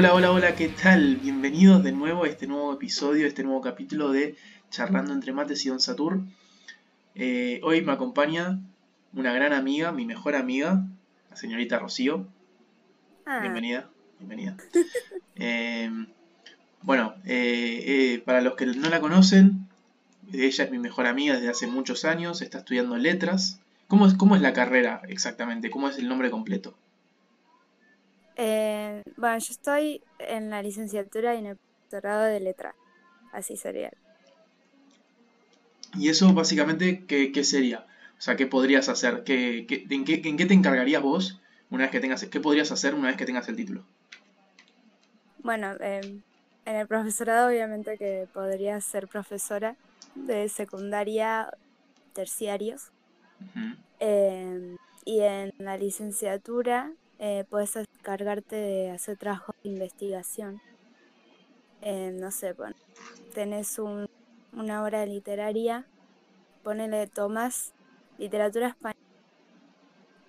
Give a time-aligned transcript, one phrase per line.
[0.00, 1.16] Hola, hola, hola, ¿qué tal?
[1.16, 4.34] Bienvenidos de nuevo a este nuevo episodio, a este nuevo capítulo de
[4.70, 6.22] Charlando entre Mates y Don Satur.
[7.14, 8.58] Eh, hoy me acompaña
[9.12, 10.86] una gran amiga, mi mejor amiga,
[11.28, 12.26] la señorita Rocío.
[13.26, 14.56] Ah, Bienvenida, bienvenida.
[15.36, 15.90] Eh,
[16.80, 19.68] bueno, eh, eh, para los que no la conocen,
[20.32, 23.60] ella es mi mejor amiga desde hace muchos años, está estudiando letras.
[23.86, 25.68] ¿Cómo es, cómo es la carrera exactamente?
[25.68, 26.74] ¿Cómo es el nombre completo?
[28.40, 31.58] Eh, bueno, yo estoy en la licenciatura y en el
[31.90, 32.76] doctorado de letra.
[33.32, 33.90] Así sería.
[35.94, 37.86] Y eso básicamente, ¿qué, qué sería?
[38.18, 39.22] O sea, ¿qué podrías hacer?
[39.24, 41.40] ¿Qué, qué- en, qué, en qué te encargarías vos
[41.70, 43.84] una vez que tengas, qué podrías hacer una vez que tengas el título?
[45.38, 46.00] Bueno, eh,
[46.66, 49.76] en el profesorado obviamente que podría ser profesora
[50.14, 51.50] de secundaria,
[52.14, 52.92] terciarios.
[53.98, 60.62] Eh, y en la licenciatura eh, puedes encargarte de hacer trabajo de investigación.
[61.82, 62.74] Eh, no sé, bueno,
[63.32, 64.06] tenés un-
[64.52, 65.88] una obra literaria,
[66.62, 67.74] ponele Tomás,
[68.18, 68.94] literatura española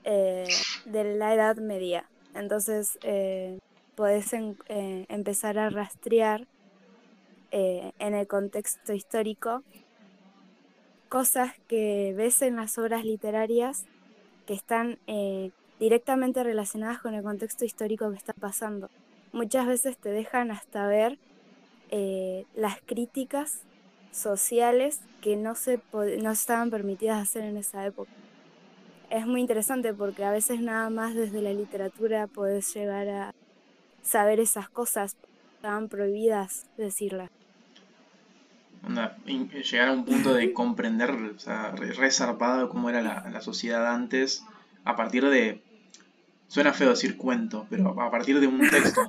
[0.04, 0.48] eh,
[0.86, 2.12] de la Edad Media.
[2.34, 3.00] Entonces,
[3.96, 6.46] podés empezar a rastrear
[7.52, 9.64] en el contexto histórico
[11.10, 13.88] cosas que ves en las obras literarias
[14.46, 15.00] que están
[15.82, 18.92] directamente relacionadas con el contexto histórico que está pasando.
[19.34, 21.18] Muchas veces te dejan hasta ver
[21.90, 23.64] eh, las críticas
[24.12, 28.12] sociales que no se no estaban permitidas hacer en esa época.
[29.10, 33.34] Es muy interesante porque a veces nada más desde la literatura puedes llegar a
[34.04, 35.18] saber esas cosas,
[35.56, 37.32] estaban prohibidas decirlas.
[39.26, 43.92] Llegar a un punto de comprender, o sea, re, re zarpado cómo era la sociedad
[43.94, 44.44] antes,
[44.84, 45.62] a partir de,
[46.54, 49.02] suena feo decir cuento, pero a partir de un texto.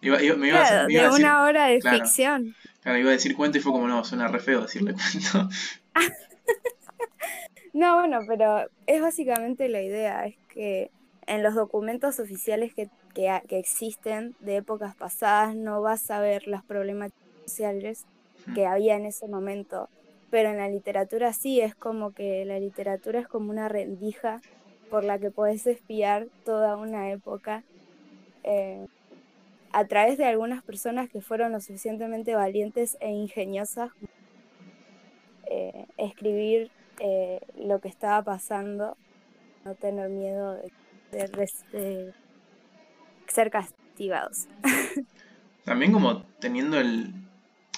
[0.00, 1.80] Iba- iba- me iba a, hacer- Claro, me iba a de decir, una obra de
[1.80, 2.56] claro, ficción.
[2.82, 5.48] claro, iba a decir cuento y fue como, no, suena re feo decirle cuento.
[7.72, 10.90] No, bueno, pero es básicamente la idea, es que
[11.26, 16.46] en los documentos oficiales que, que, que existen de épocas pasadas no vas a ver
[16.46, 18.06] las problemáticas sociales
[18.54, 19.90] que había en ese momento,
[20.30, 24.40] pero en la literatura sí, es como que la literatura es como una rendija
[24.88, 27.64] por la que puedes espiar toda una época
[28.44, 28.86] eh,
[29.72, 33.90] a través de algunas personas que fueron lo suficientemente valientes e ingeniosas
[35.46, 36.70] eh, escribir
[37.00, 38.96] eh, lo que estaba pasando,
[39.64, 40.54] no tener miedo
[41.12, 41.28] de,
[41.72, 42.14] de
[43.28, 44.48] ser castigados.
[45.64, 47.12] También como teniendo el,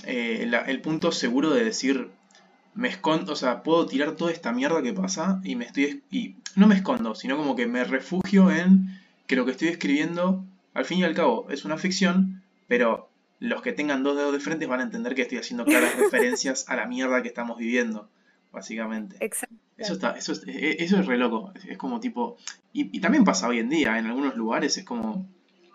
[0.05, 2.11] eh, la- el punto seguro de decir,
[2.79, 5.97] me escondo, o sea, puedo tirar toda esta mierda que pasa y me estoy, es-
[6.11, 8.87] y no me escondo, sino como que me refugio en
[9.27, 10.45] que lo que estoy escribiendo,
[10.75, 13.09] al fin y al cabo, es una ficción, pero
[13.41, 16.69] los que tengan dos dedos de frente van a entender que estoy haciendo claras referencias
[16.69, 18.09] a la mierda que estamos viviendo,
[18.53, 19.17] básicamente.
[19.21, 19.57] Exacto.
[19.77, 21.53] Eso está, eso es, e- eso es re loco.
[21.55, 22.37] Es, es como tipo.
[22.73, 25.27] Y, y también pasa hoy en día, en algunos lugares es como.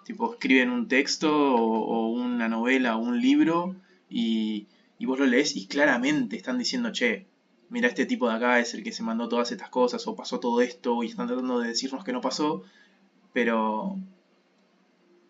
[0.05, 3.75] Tipo, escriben un texto o, o una novela o un libro
[4.09, 4.67] y,
[4.99, 7.25] y vos lo lees y claramente están diciendo, che,
[7.69, 10.39] mira, este tipo de acá es el que se mandó todas estas cosas o pasó
[10.39, 12.63] todo esto y están tratando de decirnos que no pasó,
[13.33, 13.97] pero.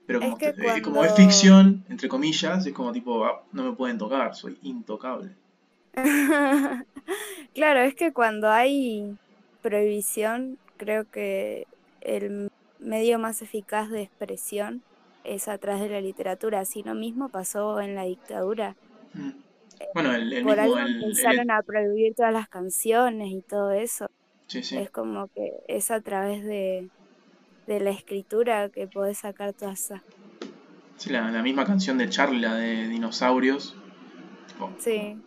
[0.05, 3.63] Pero Es como, que eh, como es ficción, entre comillas, es como tipo, ah, no
[3.63, 5.31] me pueden tocar, soy intocable.
[7.53, 9.15] Claro, es que cuando hay
[9.61, 11.67] prohibición, creo que
[12.01, 14.81] el medio más eficaz de expresión
[15.23, 16.61] es a través de la literatura.
[16.61, 18.75] Así lo mismo pasó en la dictadura.
[19.13, 19.29] Mm.
[19.93, 23.71] Bueno, el, el Por mismo, algo el, empezaron a prohibir todas las canciones y todo
[23.71, 24.07] eso.
[24.47, 24.83] sí, sí.
[24.83, 26.91] Es como que es a través de,
[27.67, 30.01] de la escritura que podés sacar todas esas.
[30.97, 33.75] Sí, la, la misma canción de Charlie, la de dinosaurios.
[34.47, 35.23] Tipo, Sí,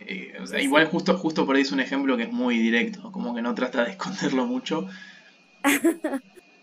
[0.00, 3.10] eh, o sea, igual justo, justo por ahí es un ejemplo que es muy directo,
[3.12, 4.86] como que no trata de esconderlo mucho.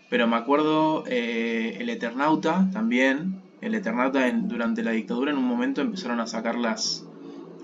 [0.08, 3.42] Pero me acuerdo eh, el Eternauta también.
[3.60, 7.04] El Eternauta en- durante la dictadura en un momento empezaron a sacar las,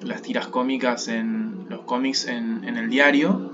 [0.03, 3.51] las tiras cómicas en los cómics en, en el diario.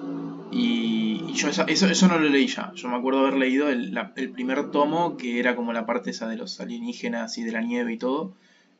[0.52, 2.72] Y, y yo esa- eso, eso no lo leí ya.
[2.75, 6.10] Yo me acuerdo haber leído el, la- el primer tomo, que era como la parte
[6.10, 8.32] esa de los alienígenas y de la nieve y todo.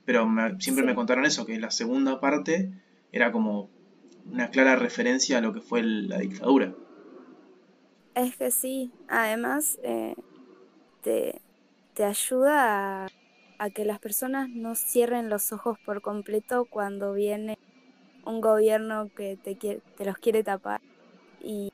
[0.05, 2.71] Pero me- siempre me contaron eso, que la segunda parte
[3.13, 3.69] era como
[4.33, 6.73] una clara referencia a lo que fue el- la dictadura.
[8.15, 8.91] Es que sí.
[9.09, 10.15] Además, eh,
[11.03, 11.41] te,
[11.95, 13.09] te ayuda a,
[13.59, 17.59] a que las personas no cierren los ojos por completo cuando viene
[18.25, 20.81] un gobierno que te, quiere, te los quiere tapar
[21.41, 21.73] y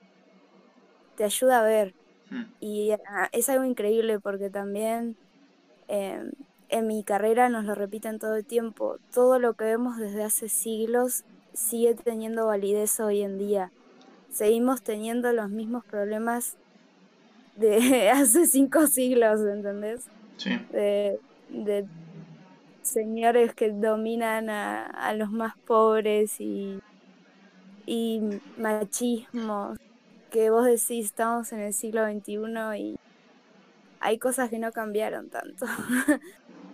[1.16, 1.94] te ayuda a ver.
[2.30, 2.42] Mm.
[2.60, 5.16] Y ah, es algo increíble porque también
[5.88, 6.30] eh,
[6.68, 8.98] en mi carrera nos lo repiten todo el tiempo.
[9.12, 13.70] Todo lo que vemos desde hace siglos sigue teniendo validez hoy en día.
[14.30, 16.56] Seguimos teniendo los mismos problemas
[17.56, 20.06] de hace cinco siglos, ¿entendés?
[20.36, 20.50] Sí.
[20.70, 21.20] De,
[21.52, 21.88] de
[22.82, 26.80] señores que dominan a, a los más pobres y,
[27.86, 28.20] y
[28.56, 29.74] machismo,
[30.30, 32.96] que vos decís estamos en el siglo XXI y
[34.00, 35.66] hay cosas que no cambiaron tanto.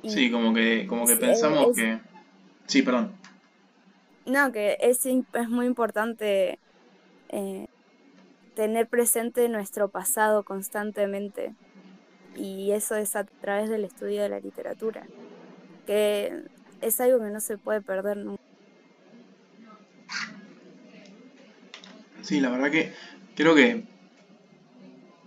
[0.03, 2.01] Y Sí, como que, como que pensamos es- que...
[2.67, 3.13] Sí, perdón.
[4.25, 6.61] No, que es, es muy importante
[7.29, 7.67] eh,
[8.55, 11.57] tener presente nuestro pasado constantemente.
[12.39, 15.05] Y eso es a través del estudio de la literatura,
[15.87, 16.45] que
[16.81, 18.39] es algo que no se puede perder nunca.
[22.23, 22.93] Sí, la verdad que
[23.35, 23.83] creo que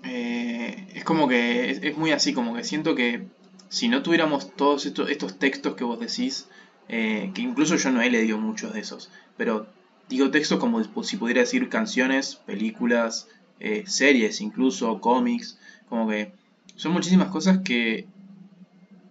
[0.03, 3.27] eh, es como que es, muy así, como que siento que
[3.69, 6.47] si no tuviéramos todos estos, estos textos que vos decís,
[6.87, 9.67] eh, que incluso yo no he leído muchos de esos, pero
[10.07, 13.27] digo textos como si pudiera decir canciones, películas,
[13.59, 15.57] eh, series incluso, cómics,
[15.89, 16.33] como que
[16.81, 18.07] son muchísimas cosas que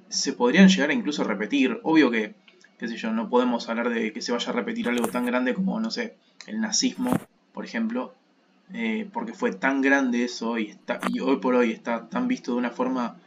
[0.09, 1.79] se podrían llegar a incluso repetir.
[1.85, 2.35] Obvio que,
[2.81, 5.55] qué sé yo, no podemos hablar de que se vaya a repetir algo tan grande
[5.55, 6.17] como, no sé,
[6.49, 7.13] el nazismo,
[7.55, 8.13] por ejemplo,
[8.75, 12.51] eh, porque fue tan grande eso y, está, y hoy por hoy está tan visto
[12.51, 13.19] de una forma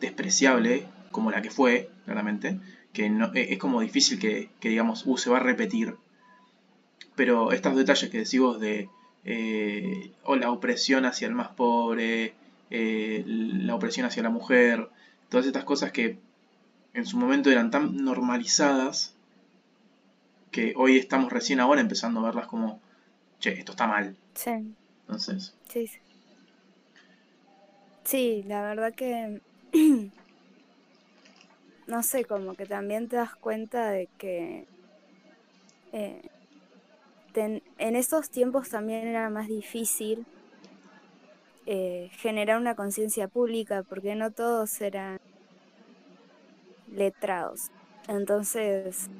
[0.00, 2.58] despreciable como la que fue, claramente,
[2.92, 5.94] que no, eh, es como difícil que, que digamos, uh, se va a repetir.
[7.14, 8.88] Pero estos detalles que decís vos de
[9.24, 12.34] eh, o la opresión hacia el más pobre,
[12.74, 14.88] eh, la opresión hacia la mujer,
[15.30, 16.18] todas estas cosas que
[16.94, 19.14] en su momento eran tan normalizadas
[20.50, 22.80] que hoy estamos recién ahora empezando a verlas como,
[23.40, 24.16] che, esto está mal.
[24.34, 24.76] Sí,
[25.06, 25.98] Entonces, sí, sí.
[28.04, 29.40] Sí, la verdad que
[31.86, 34.68] no sé, como que también te das cuenta de que
[35.92, 36.30] eh,
[37.32, 40.26] ten- en esos tiempos también era más difícil
[41.66, 45.18] eh, generar una conciencia pública porque no todos eran
[46.86, 47.70] letrados.
[48.08, 49.10] Entonces,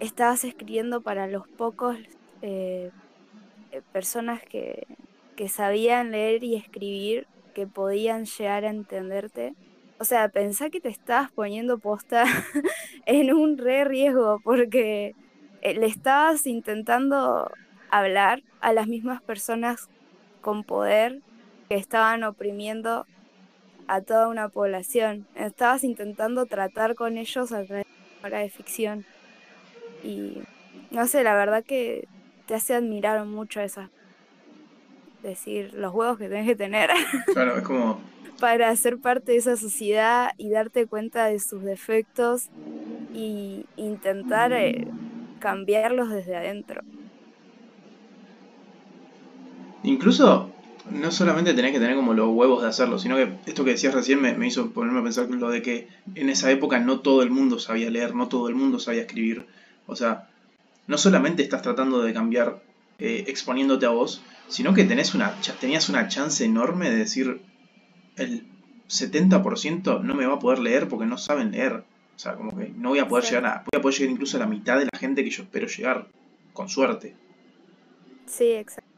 [0.00, 1.96] estabas escribiendo para los pocos
[2.40, 2.90] eh,
[3.70, 4.86] eh, personas que,
[5.36, 9.54] que sabían leer y escribir, que podían llegar a entenderte.
[9.98, 12.24] O sea, pensá que te estabas poniendo posta
[13.06, 15.16] en un re riesgo porque
[15.62, 17.50] le estabas intentando
[17.88, 19.88] hablar a las mismas personas
[20.42, 21.22] con poder
[21.68, 23.06] que estaban oprimiendo
[23.88, 25.26] a toda una población.
[25.34, 29.04] Estabas intentando tratar con ellos a través de una obra de ficción.
[30.04, 30.42] Y
[30.90, 32.06] no sé, la verdad que
[32.46, 33.88] te hace admirar mucho esas.
[35.22, 36.90] Decir, los huevos que tenés que tener
[37.32, 38.00] claro, es como,
[38.40, 42.48] para ser parte de esa sociedad y darte cuenta de sus defectos
[43.14, 44.88] y intentar eh,
[45.38, 46.82] cambiarlos desde adentro.
[49.82, 50.50] Incluso
[50.90, 53.94] no solamente tenés que tener como los huevos de hacerlo, sino que esto que decías
[53.94, 57.22] recién me, me hizo ponerme a pensar lo de que en esa época no todo
[57.22, 59.46] el mundo sabía leer, no todo el mundo sabía escribir.
[59.86, 60.28] O sea,
[60.86, 62.62] no solamente estás tratando de cambiar
[62.98, 67.40] eh, exponiéndote a vos, sino que tenés una, tenías una chance enorme de decir
[68.16, 68.44] el
[68.88, 71.84] 70% no me va a poder leer porque no saben leer.
[72.14, 74.36] O sea, como que no voy a poder llegar a, voy a poder llegar incluso
[74.36, 76.08] a la mitad de la gente que yo espero llegar,
[76.52, 77.16] con suerte.
[78.26, 78.91] Sí, exacto.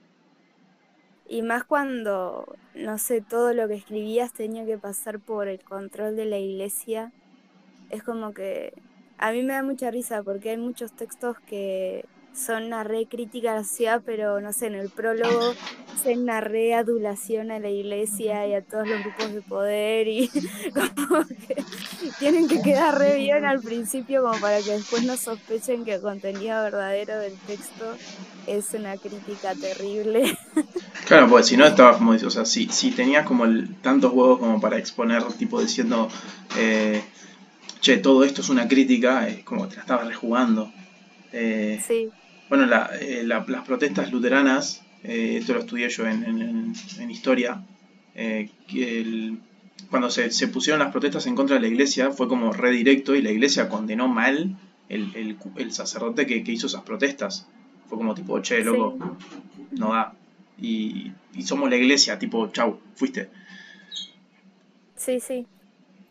[1.26, 6.16] Y más cuando, no sé, todo lo que escribías tenía que pasar por el control
[6.16, 7.12] de la iglesia.
[7.90, 8.72] Es como que
[9.18, 12.04] a mí me da mucha risa porque hay muchos textos que
[12.34, 15.54] son una re crítica a la sociedad, pero no sé, en el prólogo
[15.94, 20.28] hacen una re adulación a la iglesia y a todos los grupos de poder y
[21.08, 21.56] como que
[22.18, 26.00] tienen que quedar re bien al principio como para que después no sospechen que el
[26.00, 27.96] contenido verdadero del texto
[28.46, 30.36] es una crítica terrible.
[31.06, 34.38] Claro, pues si no estabas como, o sea, si, si tenías como el, tantos huevos
[34.38, 36.08] como para exponer, tipo diciendo,
[36.56, 37.02] eh,
[37.80, 40.72] che, todo esto es una crítica, es como que te la estabas rejugando.
[41.32, 42.08] Eh, Sí,
[42.48, 47.62] bueno, la- eh, la- las protestas luteranas, eh, esto lo estudié yo en, en- historia,
[48.14, 49.38] eh, que el-
[49.90, 53.14] cuando se, se pusieron las protestas en contra de la iglesia fue como re directo
[53.14, 54.56] y la iglesia condenó mal
[54.88, 57.46] el, el sacerdote que, que hizo esas protestas.
[57.88, 58.96] Fue como tipo, che, loco,
[59.72, 60.14] no da.
[60.58, 63.30] Y, y somos la iglesia, tipo, chau, fuiste.
[64.96, 65.48] sí, sí.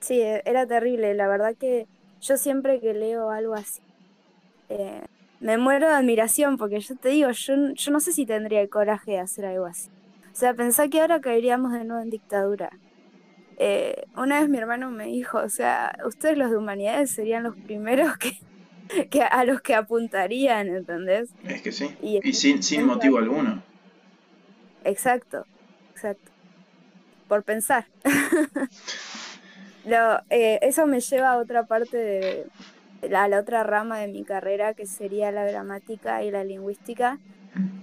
[0.02, 1.14] Sí, e- era terrible.
[1.16, 1.88] La verdad que
[2.22, 3.80] yo siempre que leo algo así,
[4.70, 5.06] eh,
[5.40, 8.70] me muero de admiración porque yo te digo, yo, yo no sé si tendría el
[8.70, 9.90] coraje de hacer algo así.
[10.34, 12.70] O sea, pensá que ahora caeríamos de nuevo en dictadura.
[13.58, 17.56] eh, una vez mi hermano me dijo, o sea, ustedes los de humanidades serían los
[17.64, 18.32] primeros que,
[19.12, 21.36] que a los que apuntarían, ¿entendés?
[21.48, 21.90] Es que sí.
[22.02, 23.64] Y, sin, sin motivo alguno.
[24.84, 25.46] Exacto,
[25.94, 26.32] exacto.
[27.28, 27.86] Por pensar.
[29.86, 32.48] Lo, eh, eso me lleva a otra parte de
[33.02, 37.20] la, la otra rama de mi carrera, que sería la gramática y la lingüística,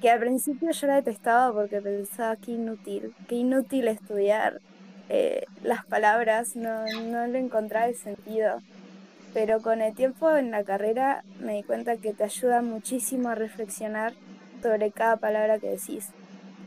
[0.00, 4.61] que al principio yo la detestaba porque pensaba que inútil, que inútil estudiar
[5.09, 8.62] eh, las palabras, no, no le encontraba el sentido.
[9.33, 13.35] Pero con el tiempo en la carrera me di cuenta que te ayuda muchísimo a
[13.35, 14.14] reflexionar
[14.62, 16.14] sobre cada palabra que decís.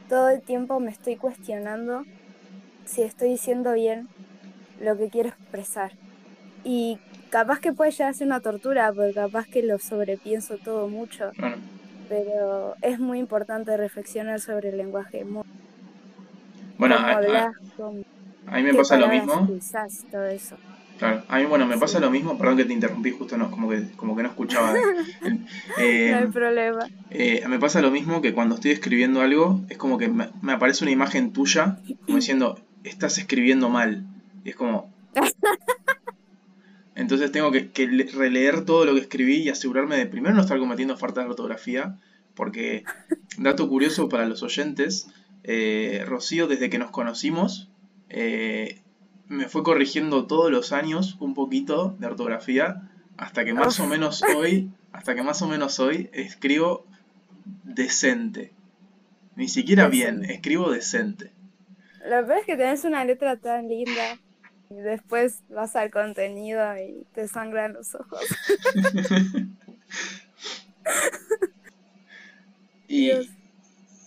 [0.10, 2.06] Todo el tiempo me estoy cuestionando
[2.86, 4.08] si estoy diciendo bien
[4.82, 5.94] lo que quiero expresar.
[6.64, 10.88] Y capaz que puede llegar a ser una tortura, porque capaz que lo sobrepienso todo
[10.88, 11.32] mucho.
[12.10, 15.26] Pero es muy importante reflexionar sobre el lenguaje.
[16.78, 17.52] Bueno, a,
[18.48, 19.48] a, mí me pasa lo mismo.
[20.12, 20.58] todo eso.
[20.98, 23.70] Claro, a mí bueno, me pasa lo mismo, perdón que te interrumpí justo, no, como
[23.70, 24.74] que, como que no escuchaba.
[25.80, 26.88] Eh, no hay problema.
[27.10, 30.54] Eh, me pasa lo mismo que cuando estoy escribiendo algo, es como que me, me
[30.54, 34.06] aparece una imagen tuya, como diciendo, estás escribiendo mal.
[34.44, 34.94] Y es como...
[36.96, 37.72] Entonces tengo que,
[38.14, 42.00] releer todo lo que escribí y asegurarme de primero no estar cometiendo faltas de ortografía,
[42.36, 42.84] porque,
[43.38, 45.08] dato curioso para los oyentes,
[45.44, 47.70] eh, Rocío desde que nos conocimos
[48.10, 48.83] eh,
[49.34, 54.24] me fue corrigiendo todos los años un poquito de ortografía hasta que más o menos
[54.36, 56.86] hoy, hasta que más o menos hoy escribo
[57.64, 58.52] decente.
[59.36, 61.32] Ni siquiera bien, escribo decente.
[62.06, 64.20] Lo peor es que tenés una letra tan linda.
[64.70, 68.22] Y después vas al contenido y te sangran los ojos.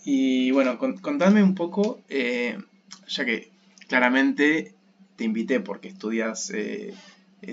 [0.05, 2.57] y, bueno, contadme un poco, eh,
[3.07, 3.51] ya que
[3.87, 4.76] claramente
[5.17, 6.93] te invité porque estudias eh,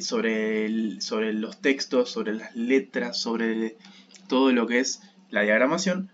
[0.00, 3.76] sobre, sobre los textos, sobre las letras, sobre
[4.28, 6.11] todo lo que es la diagramación.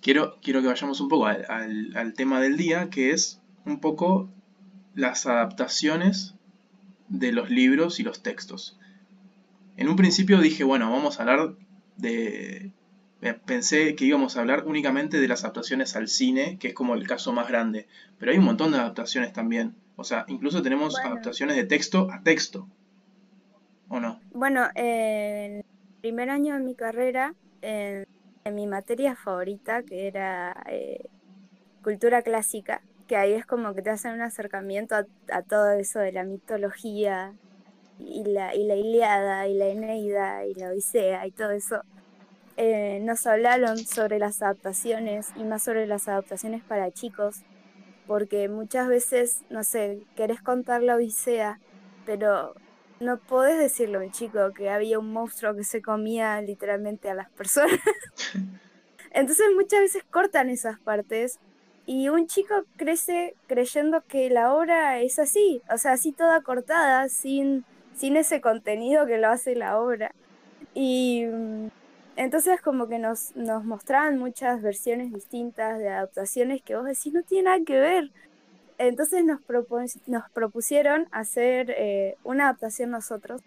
[0.00, 4.30] Quiero, quiero que vayamos un poco al tema del día, que es un poco
[4.94, 6.34] las adaptaciones
[7.08, 8.78] de los libros y los textos.
[9.76, 11.54] En un principio dije, bueno, vamos a hablar
[11.96, 12.72] de...
[13.46, 17.06] Pensé que íbamos a hablar únicamente de las adaptaciones al cine, que es como el
[17.06, 17.86] caso más grande,
[18.18, 19.76] pero hay un montón de adaptaciones también.
[20.02, 22.66] O sea, incluso tenemos adaptaciones de texto a texto.
[23.88, 24.18] ¿O no?
[24.32, 25.64] Bueno, en el
[26.00, 28.04] primer año de mi carrera, en,
[28.52, 31.04] mi materia favorita, que era eh,
[31.84, 36.10] cultura clásica, que ahí es como que te hacen un acercamiento a, todo eso de
[36.10, 37.32] la mitología
[38.00, 41.80] y la, y la Iliada y la Eneida y la Odisea y todo eso.
[42.56, 47.44] Eh, nos hablaron sobre las adaptaciones y más sobre las adaptaciones para chicos,
[48.06, 51.60] porque muchas veces, no sé, querés contar la Odisea,
[52.04, 52.54] pero
[53.00, 57.14] no podés decirle a un chico que había un monstruo que se comía literalmente a
[57.14, 57.78] las personas.
[59.12, 61.38] Entonces muchas veces cortan esas partes
[61.84, 67.08] y un chico crece creyendo que la obra es así, o sea, así toda cortada,
[67.08, 70.14] sin, sin ese contenido que lo hace la obra.
[70.74, 71.68] Y mm,
[72.16, 77.22] entonces como que nos, nos mostraban muchas versiones distintas de adaptaciones que vos decís no
[77.22, 78.10] tiene nada que ver.
[78.78, 79.40] Entonces nos,
[80.06, 83.42] nos propusieron hacer eh, una adaptación nosotros.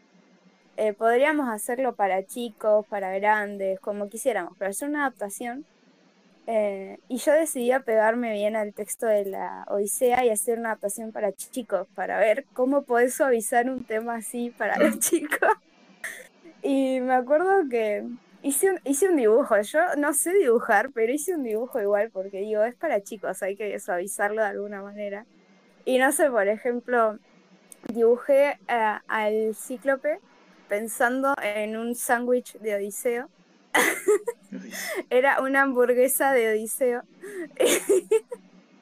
[0.77, 5.65] Eh, podríamos hacerlo para chicos, para grandes, como quisiéramos, pero hacer una adaptación
[6.47, 11.11] eh, y yo decidí pegarme bien al texto de la Odisea y hacer una adaptación
[11.11, 15.49] para chicos, para ver cómo podés suavizar un tema así para los chicos.
[16.61, 18.05] Y me acuerdo que
[18.45, 22.41] hice un, hice un dibujo, yo no sé dibujar, pero hice un dibujo igual porque
[22.41, 25.25] digo, es para chicos, hay que suavizarlo de alguna manera.
[25.83, 27.17] Y no sé, por ejemplo,
[27.91, 30.19] dibujé eh, al cíclope
[30.69, 33.29] pensando en un sándwich de Odiseo
[35.09, 37.01] Era una hamburguesa de Odiseo.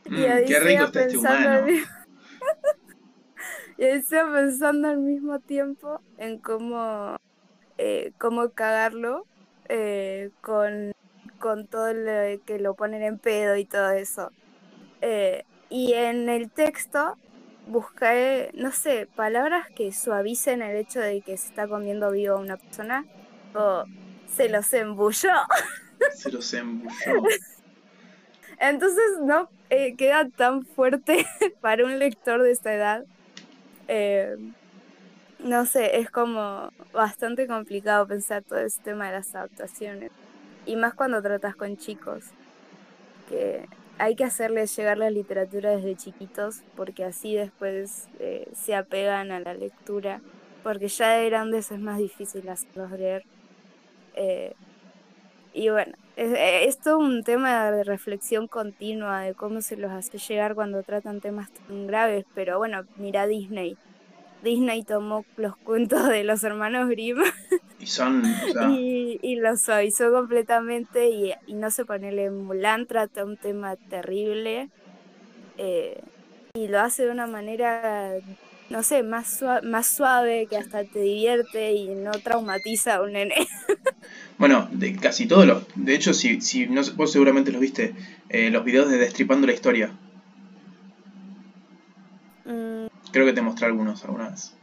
[0.05, 1.67] y mm, qué rico está este humano.
[3.77, 7.15] y Odiseo pensando al mismo tiempo en cómo,
[7.77, 9.25] eh, cómo cagarlo
[9.75, 10.91] eh, con,
[11.39, 14.31] con todo lo que lo ponen en pedo y todo eso.
[15.01, 17.17] Eh, y en el texto
[17.65, 22.39] busqué, no sé, palabras que suavicen el hecho de que se está comiendo vivo a
[22.39, 23.03] una persona.
[23.55, 23.85] O
[24.31, 25.33] se los embulló.
[26.13, 27.23] Se los embulló.
[28.59, 31.25] Entonces no eh, queda tan fuerte
[31.61, 33.05] para un lector de esta edad.
[33.87, 34.37] Eh,
[35.43, 40.11] no sé, es como bastante complicado pensar todo ese tema de las adaptaciones.
[40.65, 42.23] Y más cuando tratas con chicos.
[43.29, 49.31] Que hay que hacerles llegar la literatura desde chiquitos porque así después eh, se apegan
[49.31, 50.21] a la lectura,
[50.63, 53.23] porque ya de grandes es más difícil hacerlos leer.
[54.15, 54.53] Eh,
[55.53, 60.55] y bueno, es, todo un tema de reflexión continua de cómo se los hace llegar
[60.55, 63.77] cuando tratan temas tan graves, pero bueno, mira Disney.
[64.43, 67.19] Disney tomó los cuentos de los hermanos Grimm
[67.79, 68.23] y son
[68.71, 74.69] y, los suavizó completamente y, no se pone Mulan trata un tema terrible
[75.57, 76.01] eh,
[76.53, 78.13] y lo hace de una manera
[78.69, 83.47] no sé más más suave que hasta te divierte y no traumatiza a un nene
[84.37, 85.63] Bueno, de casi todos los.
[85.75, 87.93] De hecho, si, si no, vos seguramente los viste,
[88.29, 89.91] eh, los videos de Destripando la Historia.
[92.45, 92.87] Mm.
[93.13, 94.55] Creo que te mostré algunos alguna vez.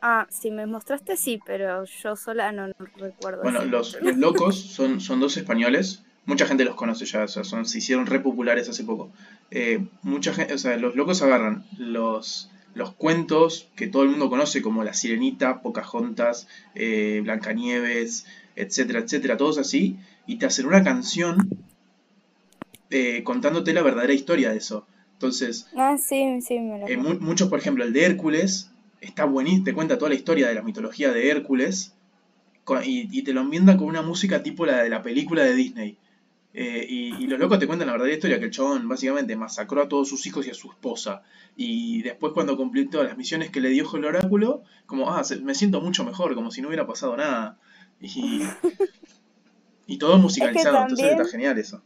[0.00, 3.42] Ah, si me mostraste sí, pero yo sola no, recuerdo.
[3.42, 6.04] Bueno, los, locos son, son dos españoles.
[6.24, 9.10] Mucha gente los conoce ya, o sea, son, se hicieron re populares hace poco.
[9.50, 14.30] Eh, mucha gente, o sea, los locos agarran los, los cuentos que todo el mundo
[14.30, 16.46] conoce, como La Sirenita, Pocahontas,
[16.76, 21.48] eh, Blancanieves, etcétera, etcétera, todos así, y te hacen una canción
[22.90, 24.86] eh, contándote la verdadera historia de eso.
[25.22, 29.96] Entonces, ah, sí, sí, eh, muchos, por ejemplo, el de Hércules, está buenísimo, te cuenta
[29.96, 31.94] toda la historia de la mitología de Hércules,
[32.84, 35.96] y, te lo enmienda con una música tipo la de la película de Disney.
[36.54, 39.88] Eh, y, los locos te cuentan la verdadera historia, que el chabón básicamente masacró a
[39.88, 41.22] todos sus hijos y a su esposa.
[41.56, 45.54] Y después cuando cumplió todas las misiones que le dio el oráculo, como, ah, me
[45.54, 47.58] siento mucho mejor, como si no hubiera pasado nada.
[48.00, 48.42] Y,
[50.00, 51.80] todo musicalizado, entonces está genial eso.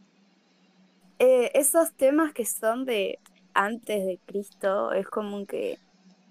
[1.19, 3.19] Eh, esos temas que son de
[3.57, 5.77] antes de Cristo, es como que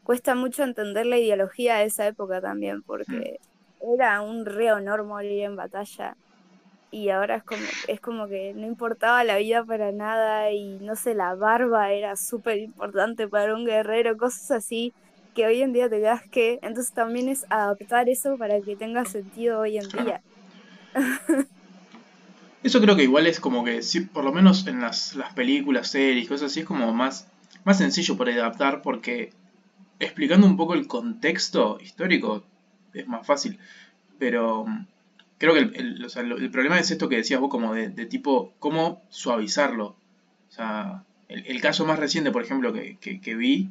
[0.02, 3.38] cuesta mucho entender la ideología de esa época también, porque
[3.80, 6.16] era un re honor morir en batalla.
[6.90, 10.96] Y ahora es como, es como que no importaba la vida para nada y no
[10.96, 14.94] sé, la barba era súper importante para un guerrero, cosas así
[15.34, 19.04] que hoy en día te das que, entonces también es adaptar eso para que tenga
[19.04, 20.22] sentido hoy en día.
[22.62, 25.88] Eso creo que igual es como que, sí, por lo menos en las, las películas,
[25.88, 27.28] series, cosas así, es como más,
[27.64, 29.30] más sencillo por adaptar porque
[29.98, 32.44] explicando un poco el contexto histórico
[32.92, 33.58] es más fácil.
[34.18, 34.86] Pero mm,
[35.38, 39.96] creo que el, problema es esto que decías vos, como de, tipo, cómo suavizarlo.
[40.48, 43.70] O sea, el, caso más reciente, por ejemplo, que, que vi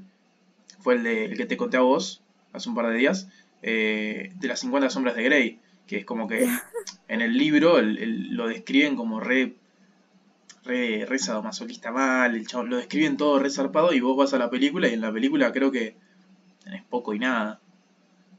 [0.80, 2.22] fue el, de, el que te conté a vos
[2.54, 3.28] hace un par de días,
[3.62, 6.48] eh, de las 50 sombras de Grey, que es como que
[7.08, 9.56] en el libro lo describen como re,
[10.64, 14.50] re, re sadomasoquista mal, el lo describen todo re zarpado y vos vas a la
[14.50, 15.96] película y en la película creo que
[16.64, 17.60] tenés poco y nada.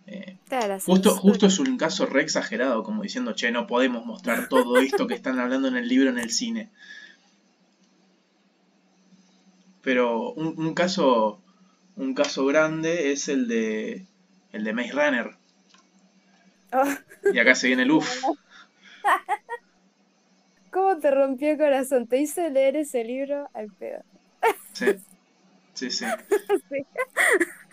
[0.09, 0.37] Eh,
[0.85, 5.07] justo, justo es un caso re exagerado, como diciendo, che, no podemos mostrar todo esto
[5.07, 6.71] que están hablando en el libro en el cine.
[9.83, 11.41] Pero un, un caso
[11.97, 14.07] un caso grande es el de
[14.53, 15.37] el de Maze Runner.
[16.73, 16.85] Oh.
[17.33, 18.23] Y acá se viene el uff.
[20.71, 22.07] ¿Cómo te rompió el corazón?
[22.07, 24.03] Te hice leer ese libro al pedo.
[24.73, 24.87] Sí,
[25.75, 26.05] sí, sí.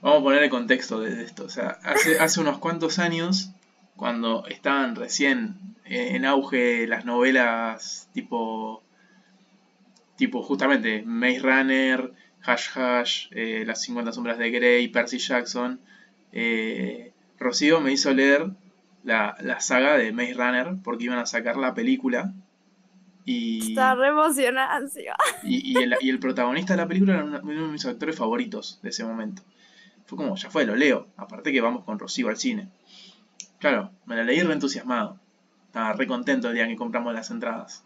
[0.00, 1.44] Vamos a poner el contexto de esto.
[1.44, 3.50] O sea, hace, hace unos cuantos años,
[3.96, 8.82] cuando estaban recién en auge las novelas tipo,
[10.16, 15.80] tipo justamente Maze Runner, Hash Hash, eh, Las 50 sombras de Grey, Percy Jackson,
[16.32, 18.50] eh, Rocío me hizo leer
[19.04, 22.32] la, saga de Maze Runner porque iban a sacar la película.
[23.24, 24.80] Y, Está re emocionada.
[25.42, 29.04] Y, y, el, protagonista de la película era uno, de mis actores favoritos de ese
[29.04, 29.42] momento.
[30.06, 31.06] Fue como, ya fue, lo leo.
[31.16, 32.68] Aparte que vamos con Rocío al cine.
[33.58, 35.20] Claro, me la leí re entusiasmado.
[35.66, 37.84] Estaba re contento el día que compramos las entradas.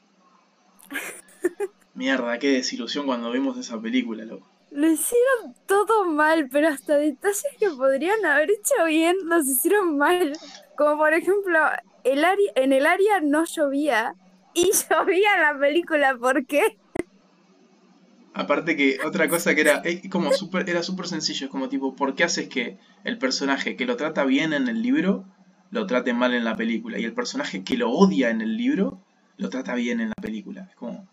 [1.94, 4.46] Mierda, qué desilusión cuando vimos esa película, loco.
[4.72, 10.32] Lo hicieron todo mal, pero hasta detalles que podrían haber hecho bien los hicieron mal.
[10.76, 11.58] Como por ejemplo,
[12.04, 14.14] el área, en el área no llovía
[14.54, 16.78] y llovía en la película, ¿por qué?
[18.34, 22.14] Aparte que otra cosa que era como super, era súper sencillo, es como tipo, ¿por
[22.14, 25.26] qué haces que el personaje que lo trata bien en el libro
[25.70, 26.98] lo trate mal en la película?
[26.98, 29.04] Y el personaje que lo odia en el libro
[29.36, 30.66] lo trata bien en la película.
[30.70, 31.06] Es como,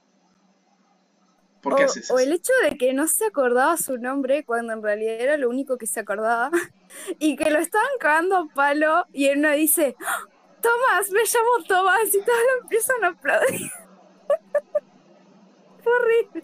[1.63, 5.49] o, el hecho de que no se acordaba su nombre cuando en realidad era lo
[5.49, 6.51] único que se acordaba
[7.19, 10.23] y que lo estaban cagando a palo y él no dice, ¡Ah!
[10.61, 13.71] Tomás, me llamo Tomás y todos lo empiezan a aplaudir.
[15.85, 16.43] horrible.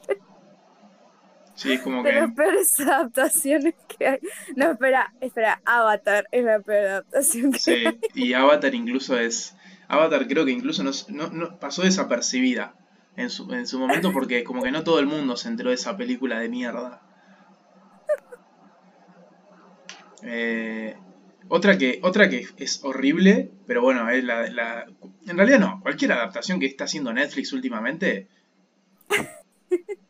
[1.54, 4.20] Sí, es como de las peores adaptaciones que hay.
[4.56, 9.56] No, espera, espera, Avatar es la peor adaptación que sí, y Avatar incluso es...
[9.88, 10.92] Avatar creo que incluso no,
[11.30, 12.74] no pasó desapercibida
[13.18, 15.76] en su, en su momento porque como que no todo el mundo se enteró de
[15.76, 17.02] esa película de mierda.
[20.24, 20.98] Eh,
[21.48, 24.88] otra, que, otra que es horrible, pero bueno, es la, la,
[25.28, 28.28] en realidad no, cualquier adaptación que está haciendo Netflix últimamente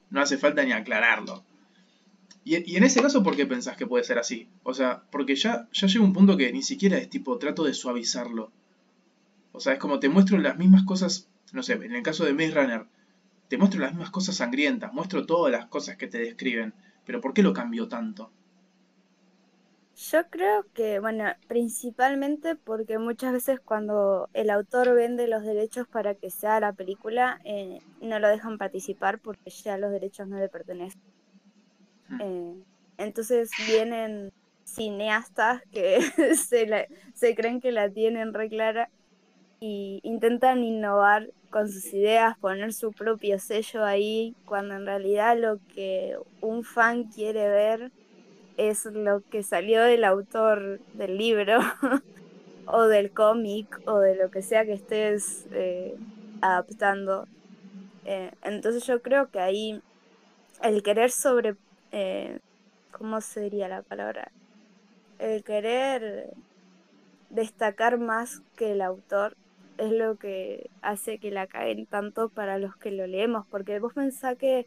[0.10, 1.44] no hace falta ni aclararlo.
[2.46, 4.48] Y, en ese caso, ¿por qué pensás que puede ser así?
[4.62, 7.74] O sea, porque ya, ya llega un punto que ni siquiera es tipo, trato de
[7.74, 8.52] suavizarlo.
[9.52, 12.34] O sea, es como te muestro las mismas cosas, no sé, en el caso de
[12.34, 12.86] Maze Runner,
[13.48, 16.74] te muestro las mismas cosas sangrientas, muestro todas las cosas que te describen.
[17.06, 18.32] Pero ¿por qué lo cambió tanto?
[19.96, 26.16] Yo creo que, bueno, principalmente porque muchas veces cuando el autor vende los derechos para
[26.16, 30.50] que sea la película, eh, no lo dejan participar porque ya los derechos no le
[30.50, 31.02] pertenecen.
[32.20, 32.64] Eh,
[32.98, 34.34] entonces vienen
[34.66, 36.02] cineastas que
[36.36, 38.90] se, se creen que la tienen re clara
[39.66, 45.60] y intentan innovar con sus ideas, poner su propio sello ahí, cuando en realidad lo
[45.74, 47.92] que un fan quiere ver
[48.58, 51.60] es lo que salió del autor del libro
[52.66, 56.00] o del cómic o de lo que sea que estés eh,
[56.42, 57.28] adaptando.
[58.04, 59.82] Eh, entonces yo creo que ahí
[60.62, 61.56] el querer sobre
[61.92, 62.40] eh,
[62.92, 64.32] ¿cómo sería la palabra?
[65.18, 66.34] El querer
[67.30, 69.38] destacar más que el autor
[69.78, 73.94] es lo que hace que la caen tanto para los que lo leemos, porque vos
[73.94, 74.66] pensás que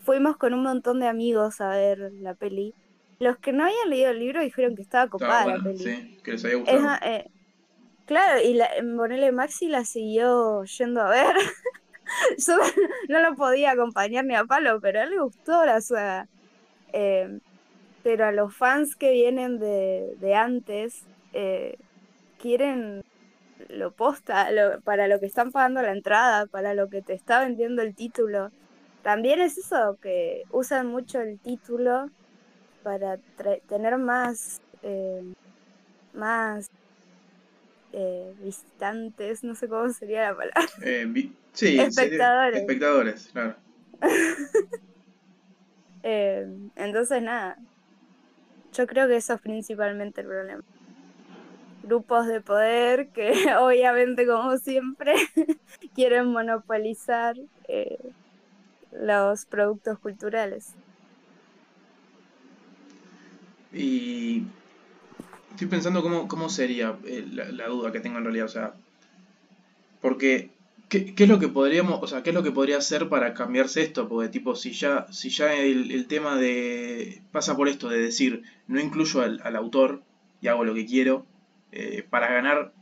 [0.00, 2.74] fuimos con un montón de amigos a ver la peli.
[3.18, 5.78] Los que no habían leído el libro dijeron que estaba copada la peli.
[5.78, 6.96] Sí, que les había gustado.
[7.02, 7.30] Eh,
[8.06, 11.36] claro, y la, Bonele Maxi la siguió yendo a ver.
[12.46, 12.56] Yo
[13.08, 16.28] no lo podía acompañar ni a palo, pero a él le gustó la suega.
[16.92, 17.38] Eh,
[18.02, 21.76] pero a los fans que vienen de, antes eh,
[22.40, 23.04] quieren
[23.68, 24.48] lo posta
[24.84, 28.50] para lo que están pagando la entrada, para lo que te está vendiendo el título.
[29.02, 32.10] También es eso, que usan mucho el título
[32.82, 33.18] para
[33.68, 35.32] tener más, eh,
[36.12, 36.66] más
[38.42, 40.62] visitantes, no sé cómo sería la palabra.
[41.52, 42.60] sí, espectadores.
[42.60, 43.56] espectadores, claro.
[46.02, 46.46] Eh,
[46.76, 47.58] entonces, nada,
[48.72, 50.62] yo creo que eso es principalmente el problema.
[51.90, 55.12] Grupos de poder que obviamente, como siempre,
[55.96, 57.34] quieren monopolizar
[57.66, 57.98] eh,
[58.92, 60.74] los productos culturales.
[63.72, 64.44] Y
[65.50, 68.74] estoy pensando cómo, cómo sería eh, la, duda que tengo en realidad, o sea,
[70.00, 70.50] porque
[70.88, 73.82] ¿Qué, es lo que podríamos, o sea, qué es lo que podría hacer para cambiarse
[73.82, 74.08] esto?
[74.08, 78.80] Porque tipo, si ya, si ya el, tema de pasa por esto de decir no
[78.80, 80.02] incluyo al, autor
[80.40, 81.26] y hago lo que quiero,
[81.72, 82.72] eh, para ganar,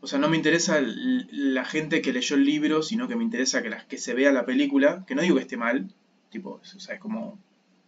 [0.00, 3.62] o sea, no me interesa la gente que leyó el libro, sino que me interesa
[3.62, 5.88] que, las, que se vea la película, que no digo que esté mal,
[6.30, 7.38] tipo, o sea, es como,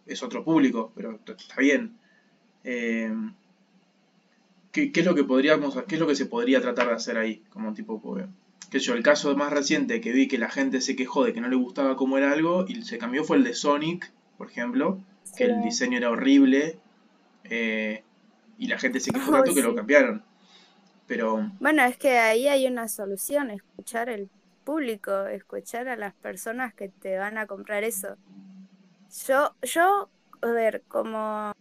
[0.05, 1.97] es otro público, pero está bien.
[2.63, 3.13] Eh,
[4.71, 7.43] ¿qué, es lo que podríamos, qué es lo que se podría tratar de hacer ahí?
[7.49, 8.25] Como tipo, pues,
[8.69, 11.41] que yo, el caso más reciente que vi que la gente se quejó de que
[11.41, 14.99] no le gustaba cómo era algo y se cambió fue el de Sonic, por ejemplo,
[15.35, 16.77] que el diseño era horrible
[17.45, 18.03] eh,
[18.57, 20.23] y la gente se quejó tanto que lo cambiaron.
[21.59, 24.29] Bueno, es que ahí hay una solución, escuchar el
[24.63, 28.15] público, escuchar a las personas que te van a comprar eso.
[29.27, 30.09] Yo, yo,
[30.41, 31.51] a ver, como,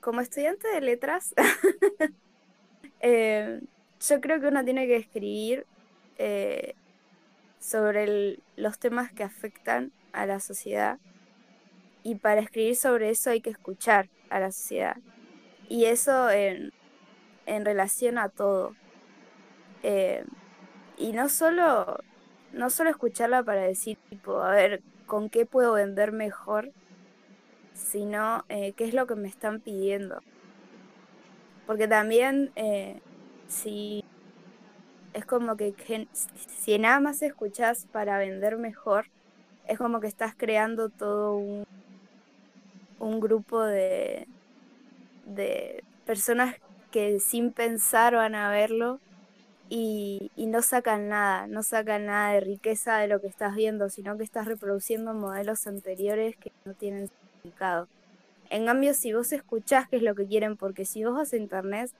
[0.00, 1.34] como estudiante de letras,
[3.00, 3.60] eh,
[4.00, 5.66] yo creo que uno tiene que escribir
[6.18, 6.74] eh,
[7.58, 10.98] sobre los temas que afectan a la sociedad.
[12.02, 14.98] Y para escribir sobre eso hay que escuchar a la sociedad.
[15.68, 16.72] Y eso en,
[17.64, 18.74] relación a todo.
[19.82, 20.24] Eh,
[20.98, 21.98] y no solo,
[22.52, 26.70] no solo escucharla para decir, tipo, a ver, ¿con qué puedo vender mejor?
[27.74, 30.20] Sino eh, qué es lo que me están pidiendo.
[31.66, 32.52] Porque también,
[33.48, 34.04] si
[35.12, 35.74] es como que,
[36.12, 39.06] si nada más escuchas para vender mejor,
[39.66, 41.64] es como que estás creando todo un,
[42.98, 44.26] un grupo de,
[45.26, 46.56] de personas
[46.90, 49.00] que sin pensar van a verlo
[49.68, 53.88] y, y, no sacan nada, no sacan nada de riqueza de lo que estás viendo,
[53.88, 57.86] sino que estás reproduciendo modelos anteriores que no tienen significado.
[58.50, 61.36] En cambio, si vos escuchás qué es lo que quieren, porque si vos vas a
[61.36, 61.90] internet,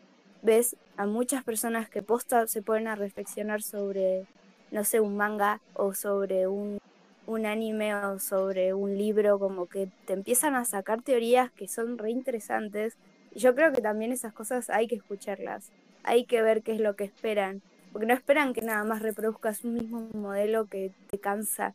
[0.43, 4.27] ves a muchas personas que posta se ponen a reflexionar sobre,
[4.73, 6.79] no sé, un manga o sobre un,
[7.27, 11.99] un anime o sobre un libro, como que te empiezan a sacar teorías que son
[11.99, 12.97] re interesantes.
[13.35, 15.71] Yo creo que también esas cosas hay que escucharlas,
[16.03, 17.63] hay que ver qué es lo que esperan,
[17.93, 21.75] porque no esperan que nada más reproduzcas un mismo modelo que te cansa,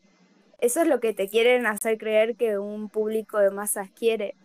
[0.60, 4.36] eso es lo que te quieren hacer creer que un público de masas quiere.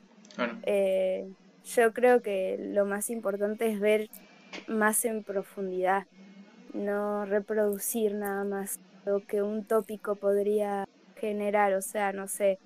[0.64, 1.29] Eh,
[1.64, 4.09] yo creo que lo más importante es ver
[4.66, 6.07] más en profundidad,
[6.73, 12.59] no reproducir nada más lo que un tópico podría generar, o sea, no sé,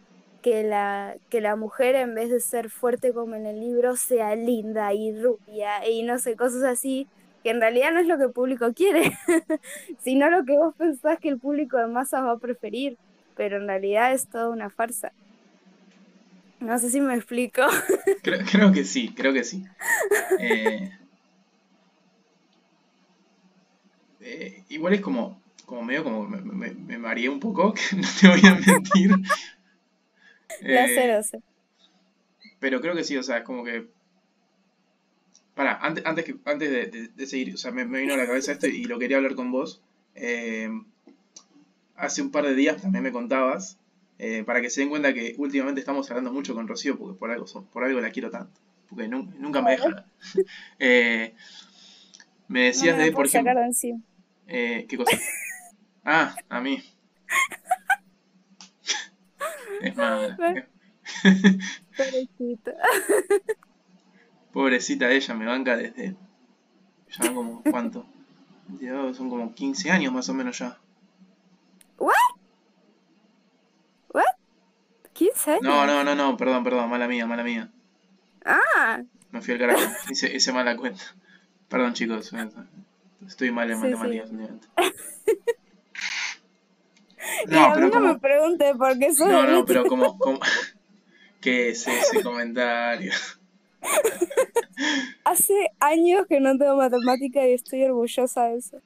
[0.45, 4.37] que la, que la mujer en vez de ser fuerte como en el libro sea
[4.37, 7.07] linda y rubia y no sé, cosas así,
[7.43, 9.17] que en realidad no es lo que el público quiere,
[10.05, 12.99] sino lo que vos pensás que el público de masas va a preferir,
[13.35, 15.13] pero en realidad es toda una farsa.
[16.61, 17.63] No sé si me explico.
[18.23, 19.65] Creo, creo que sí, creo que sí.
[20.39, 20.91] Eh,
[24.21, 28.09] eh, igual es como, como medio como me, me, me mareé un poco, que no
[28.21, 29.11] te voy a mentir.
[30.67, 31.43] La sé, Eh, lo sé.
[32.59, 33.89] pero creo que sí, o sea, es como que.
[35.55, 38.17] Para, antes, antes, que, antes de, de- de seguir, o sea, me, me vino a
[38.17, 39.81] la cabeza esto y lo quería hablar con vos.
[40.15, 40.69] Eh,
[41.97, 43.79] hace un par de días también me contabas,
[44.19, 47.31] eh, para que se den cuenta que últimamente estamos hablando mucho con Rocío, porque por
[47.31, 50.07] algo, son- por algo la quiero tanto, porque nun- nunca me deja.
[50.79, 51.35] Eh,
[52.49, 53.53] me No decías me de, por ejemplo,
[54.47, 55.17] de ¿qué cosa?
[56.05, 56.83] Ah, a mí.
[59.89, 60.37] Es mala.
[61.97, 62.73] Pobrecita.
[64.53, 66.17] Pobrecita ella, me banca desde.
[67.11, 68.07] Ya como, ¿cuánto?
[68.69, 70.79] Dios, son como 15 años más o menos ya.
[75.15, 75.63] ¿15 años?
[75.63, 77.71] No, no, no, no, perdón, perdón, mala mía, mala mía.
[78.45, 81.03] Ah, Me fui al carajo, hice, hice mala cuenta.
[81.69, 82.33] Perdón chicos,
[83.27, 84.21] estoy mal en Sí, sí.
[87.45, 87.87] Últimamente.
[87.87, 90.19] y No, a mí no me pregunte por qué sos No, no, pero como.
[90.19, 90.41] como...
[91.41, 93.13] ¿Qué es ese comentario?
[95.25, 98.81] Hace años que no tengo matemática y estoy orgullosa de eso.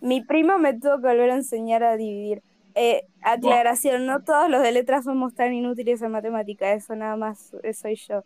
[0.00, 2.42] Mi primo me tuvo que volver a enseñar a dividir.
[2.74, 7.52] Eh, aclaración, no todos los de letras somos tan inútiles en matemática, eso nada más
[7.62, 8.22] eh, soy yo.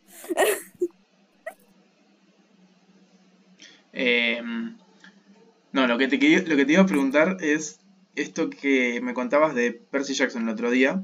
[3.94, 4.42] Eh,
[5.72, 7.81] no, lo que, te, lo que te iba a preguntar es
[8.16, 11.02] esto que me contabas de Percy Jackson el otro día,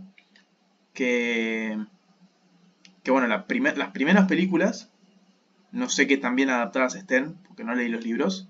[0.94, 1.78] que,
[3.02, 4.92] que bueno, la primer- las primeras películas,
[5.72, 8.48] no sé qué tan bien adaptadas estén, porque no leí los libros.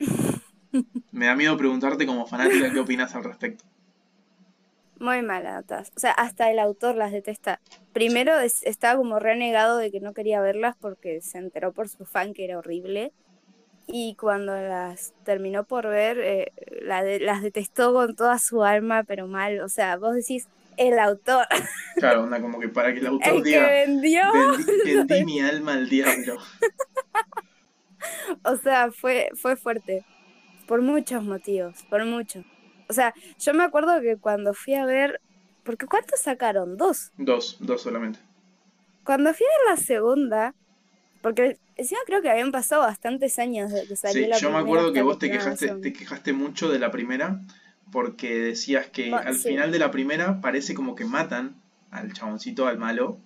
[1.12, 3.64] Me da miedo preguntarte como fanática qué opinas al respecto.
[5.00, 5.90] Muy mal adaptadas.
[5.96, 7.60] O sea, hasta el autor las detesta.
[7.92, 12.04] Primero es- estaba como renegado de que no quería verlas porque se enteró por su
[12.04, 13.12] fan que era horrible.
[13.86, 19.04] Y cuando las terminó por ver, eh, la de- las detestó con toda su alma,
[19.04, 19.60] pero mal.
[19.60, 21.46] O sea, vos decís, el autor,
[21.96, 24.22] Claro, onda como que para que el autor el que diga, vendió.
[24.32, 26.38] vendí, vendí mi alma al diablo.
[28.44, 30.04] O sea, fue, fue fuerte.
[30.66, 32.44] Por muchos motivos, por muchos.
[32.88, 35.20] O sea, yo me acuerdo que cuando fui a ver,
[35.64, 36.76] porque ¿cuántos sacaron?
[36.76, 37.10] Dos.
[37.16, 38.20] Dos, dos solamente.
[39.04, 40.54] Cuando fui a ver la segunda,
[41.22, 44.58] porque encima creo que habían pasado bastantes años desde que salió Sí, la yo me
[44.58, 47.40] acuerdo que vos te quejaste, te quejaste mucho de la primera
[47.90, 49.48] porque decías que Bueno, al sí.
[49.50, 51.56] final de la primera parece como que matan
[51.90, 53.18] al chaboncito, al malo,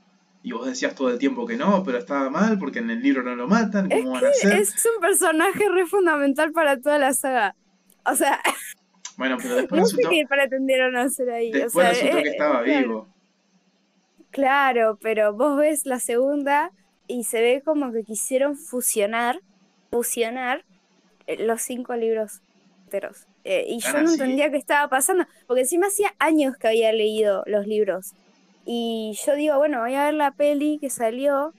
[0.45, 3.23] y vos decías todo el tiempo que no, pero estaba mal porque en el libro
[3.23, 4.53] no lo matan, Es ¿cómo van a hacer?
[4.53, 7.57] Es un personaje re fundamental para toda la saga.
[8.05, 8.41] O sea,
[9.17, 11.51] Bueno, pero después no sé resultó, qué pretendieron hacer ahí.
[11.51, 12.89] o después sea, resultó eh, que estaba claro.
[12.89, 13.09] vivo.
[14.31, 16.73] Claro, pero vos ves la segunda
[17.07, 19.41] y se ve como que quisieron fusionar,
[19.91, 20.65] fusionar
[21.27, 22.43] eh, los cinco libros
[22.85, 23.27] enteros.
[23.45, 26.93] Eh, y ¿Tan yo no entendía qué estaba pasando, porque encima hacía años que había
[26.93, 28.15] leído los libros.
[28.65, 31.55] Y yo digo, bueno, voy a ver la peli que salió.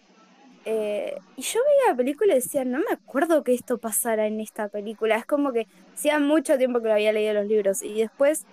[0.65, 4.39] eh, y yo veía la película y decía, no me acuerdo que esto pasara en
[4.39, 5.17] esta película.
[5.17, 7.81] Es como que hacía mucho tiempo que lo había leído los libros.
[7.83, 8.45] Y después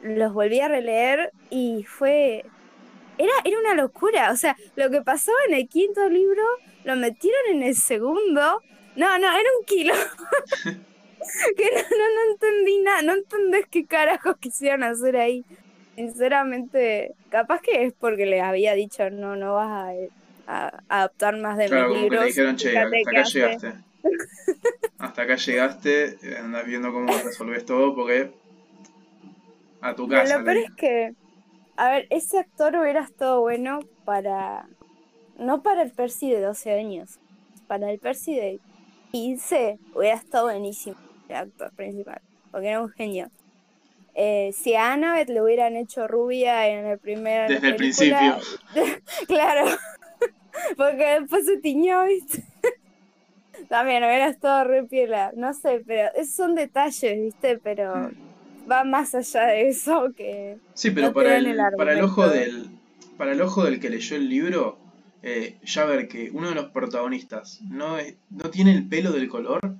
[0.00, 2.44] los volví a releer y fue
[3.18, 4.30] era, era una locura.
[4.32, 6.42] O sea, lo que pasaba en el quinto libro
[6.84, 8.64] lo metieron en el segundo.
[8.94, 9.94] No, no, era un kilo.
[11.56, 13.02] que no, no, no entendí nada.
[13.02, 15.44] No entendés qué carajos quisieron hacer ahí.
[15.96, 19.92] Sinceramente, capaz que es porque les había dicho no, no vas a,
[20.46, 22.20] a adaptar más de Claro, mis como que libros.
[22.20, 23.38] le dijeron, che, hasta acá hace".
[23.38, 23.72] llegaste.
[24.98, 28.32] Hasta acá llegaste, eh, andás viendo cómo resolvés todo porque
[29.80, 30.38] a tu Pero casa.
[30.38, 31.12] lo le peor es que,
[31.76, 34.68] a ver, ese actor hubiera estado bueno para.
[35.38, 37.18] No para el Percy de 12 años,
[37.66, 38.60] para el Percy de
[39.10, 40.96] 15 hubiera estado buenísimo
[41.28, 43.30] el actor principal, porque era un genio.
[44.14, 47.48] Eh, si a Annabeth le hubieran hecho rubia en el primer.
[47.48, 48.38] Desde el principio.
[49.26, 49.66] claro,
[50.76, 52.44] porque después se tiñó, ¿viste?
[53.68, 57.58] También hubiera estado re piola, no sé, pero esos son detalles, ¿viste?
[57.58, 57.96] Pero.
[57.96, 58.23] Mm.
[58.70, 60.58] Va más allá de eso que...
[60.74, 62.70] Sí, pero para, el, para el ojo del
[63.16, 64.78] para el ojo del que leyó el libro,
[65.22, 67.96] eh, ya ver que uno de los protagonistas no,
[68.30, 69.76] no tiene el pelo del color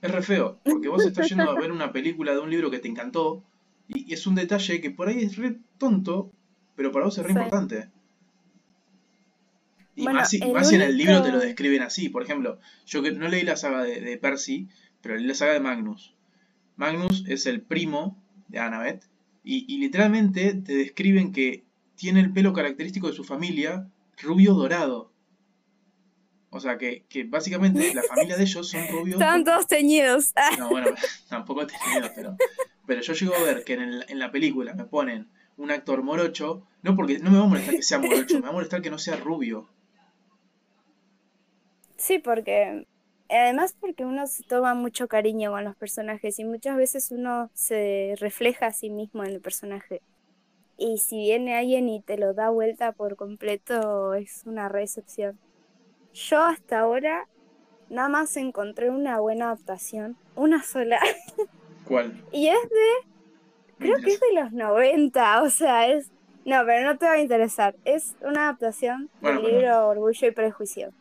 [0.00, 2.78] es re feo, porque vos estás yendo a ver una película de un libro que
[2.78, 3.42] te encantó
[3.88, 6.30] y, es un detalle que por ahí es re tonto,
[6.76, 7.88] pero para vos es re importante.
[9.96, 12.08] Y más, si, en el libro te lo describen así.
[12.08, 14.68] Por ejemplo, yo que no leí la saga de, Percy,
[15.02, 16.14] pero leí la saga de Magnus.
[16.78, 19.04] Magnus es el primo de Annabeth.
[19.44, 21.64] Y, y, literalmente te describen que
[21.96, 23.88] tiene el pelo característico de su familia,
[24.22, 25.12] rubio dorado.
[26.50, 29.20] O sea que, que básicamente la familia de ellos son rubios.
[29.20, 30.32] Están todos teñidos.
[30.58, 30.88] No, bueno,
[31.28, 32.36] tampoco teñidos, pero,
[32.86, 36.66] pero yo llego a ver que en, en la película me ponen un actor morocho,
[36.82, 38.90] no porque no me va a molestar que sea morocho, me va a molestar que
[38.90, 39.68] no sea rubio.
[41.96, 42.86] Sí, porque
[43.36, 48.14] además porque uno se toma mucho cariño con los personajes y muchas veces uno se
[48.18, 50.00] refleja a sí mismo en el personaje.
[50.76, 55.38] Y si viene alguien y te lo da vuelta por completo, es una recepción.
[56.14, 57.26] Yo hasta ahora
[57.90, 61.00] nada más encontré una buena adaptación, una sola.
[61.84, 62.22] ¿Cuál?
[62.32, 63.08] y es de,
[63.78, 66.10] creo que es de los 90, o sea, es...
[66.44, 67.74] No, pero no te va a interesar.
[67.84, 70.94] Es una adaptación del libro Orgullo y Prejuicio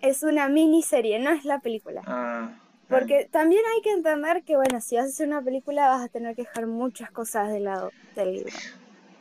[0.00, 2.02] es una miniserie, no es la película.
[2.06, 2.50] Ah,
[2.88, 6.08] Porque también hay que entender que, bueno, si vas a hacer una película vas a
[6.08, 8.52] tener que dejar muchas cosas de lado del libro.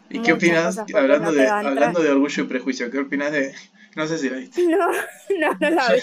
[0.10, 3.54] ¿Y qué opinas, hablando, de, hablando de Orgullo y Prejuicio, qué opinas de...
[3.96, 4.62] No sé si la viste.
[4.68, 6.00] No, no, no la vi.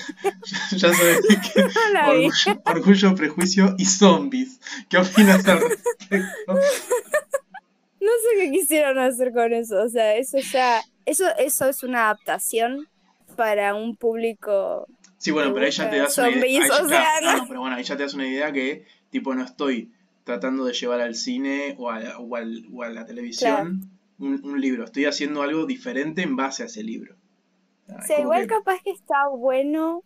[0.76, 1.20] ya, sabes
[1.54, 2.26] que no la vi.
[2.26, 4.60] Orgullo, orgullo, Prejuicio y Zombies.
[4.88, 6.54] ¿Qué opinas al respecto?
[6.54, 10.82] No sé qué quisieron hacer con eso, o sea, eso ya...
[11.06, 12.88] Eso, eso es una adaptación
[13.36, 14.86] para un público.
[15.18, 17.38] Sí, bueno, pero ahí ya te das una idea.
[17.38, 19.92] no, pero bueno, ahí ya te das una idea que, tipo, no estoy
[20.24, 24.84] tratando de llevar al cine o a, o a la televisión un, libro.
[24.84, 27.16] Estoy haciendo algo diferente en base a ese libro.
[28.06, 30.02] sí, igual capaz que está bueno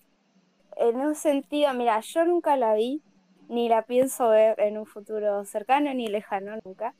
[0.76, 1.72] en un sentido.
[1.74, 3.02] Mira, yo nunca la vi,
[3.48, 6.94] ni la pienso ver en un futuro cercano ni lejano, nunca.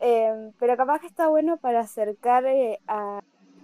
[0.00, 3.20] Eh, pero capaz que está bueno para acercar eh, a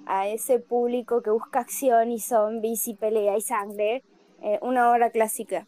[0.06, 4.02] a ese público que busca acción y zombies y pelea y sangre,
[4.42, 5.66] eh, una obra clásica.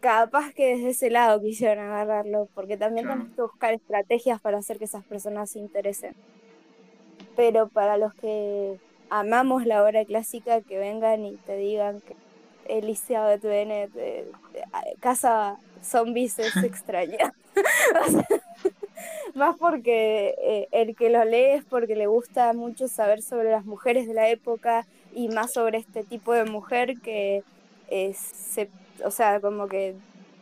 [0.00, 4.78] Capaz que desde ese lado quisieron agarrarlo, porque también tenemos que buscar estrategias para hacer
[4.78, 6.14] que esas personas se interesen.
[7.36, 12.16] Pero para los que amamos la obra clásica, que vengan y te digan que
[12.68, 13.90] el liceo de TVN
[15.00, 17.32] casa zombies es extraña.
[19.34, 23.64] Más porque eh, el que lo lee es porque le gusta mucho saber sobre las
[23.64, 27.42] mujeres de la época y más sobre este tipo de mujer que
[27.88, 28.68] eh, se,
[29.04, 29.94] o sea, como que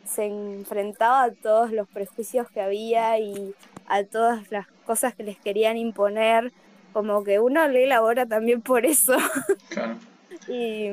[0.07, 3.55] se enfrentaba a todos los prejuicios que había y
[3.87, 6.53] a todas las cosas que les querían imponer.
[6.93, 9.17] Como que uno lee la obra también por eso.
[10.49, 10.89] y,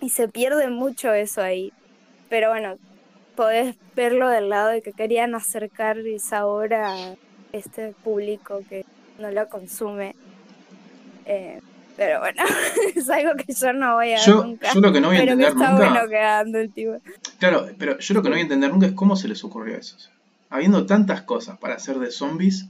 [0.00, 1.72] y se pierde mucho eso ahí.
[2.28, 2.76] Pero bueno,
[3.34, 7.14] podés verlo del lado de que querían acercar esa obra a
[7.52, 8.84] este público que
[9.18, 10.14] no lo consume.
[11.26, 11.60] Eh,
[11.96, 12.42] pero bueno,
[12.94, 14.72] es algo que yo no voy a yo, nunca.
[14.72, 16.04] Yo lo que no voy a entender nunca.
[17.38, 19.76] Claro, pero yo lo que no voy a entender nunca es cómo se les ocurrió
[19.76, 19.96] eso.
[20.50, 22.66] habiendo tantas cosas para hacer de zombies.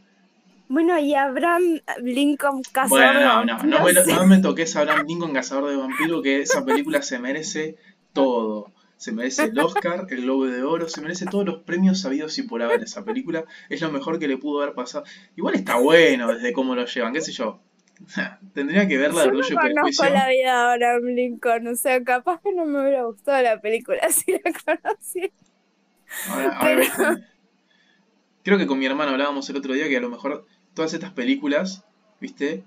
[0.69, 5.07] Bueno, y Abraham Lincoln cazador bueno, no, no, no, me, no me toques a Abraham
[5.07, 7.77] Lincoln cazador de vampiros, que esa película se merece
[8.13, 8.74] todo
[9.05, 12.45] se merece el Oscar, el Globo de Oro, se merece todos los premios sabidos y
[12.45, 13.45] por haber esa película.
[13.69, 15.05] Es lo mejor que le pudo haber pasado.
[15.37, 17.61] Igual está bueno desde cómo lo llevan, qué sé yo.
[18.55, 22.55] Tendría que verla de Yo no conozco la vida ahora Lincoln, o sea, capaz que
[22.55, 25.31] no me hubiera gustado la película si la conocí.
[28.43, 31.13] Creo que con mi hermano hablábamos el otro día que a lo mejor todas estas
[31.13, 31.85] películas,
[32.23, 32.65] ¿viste?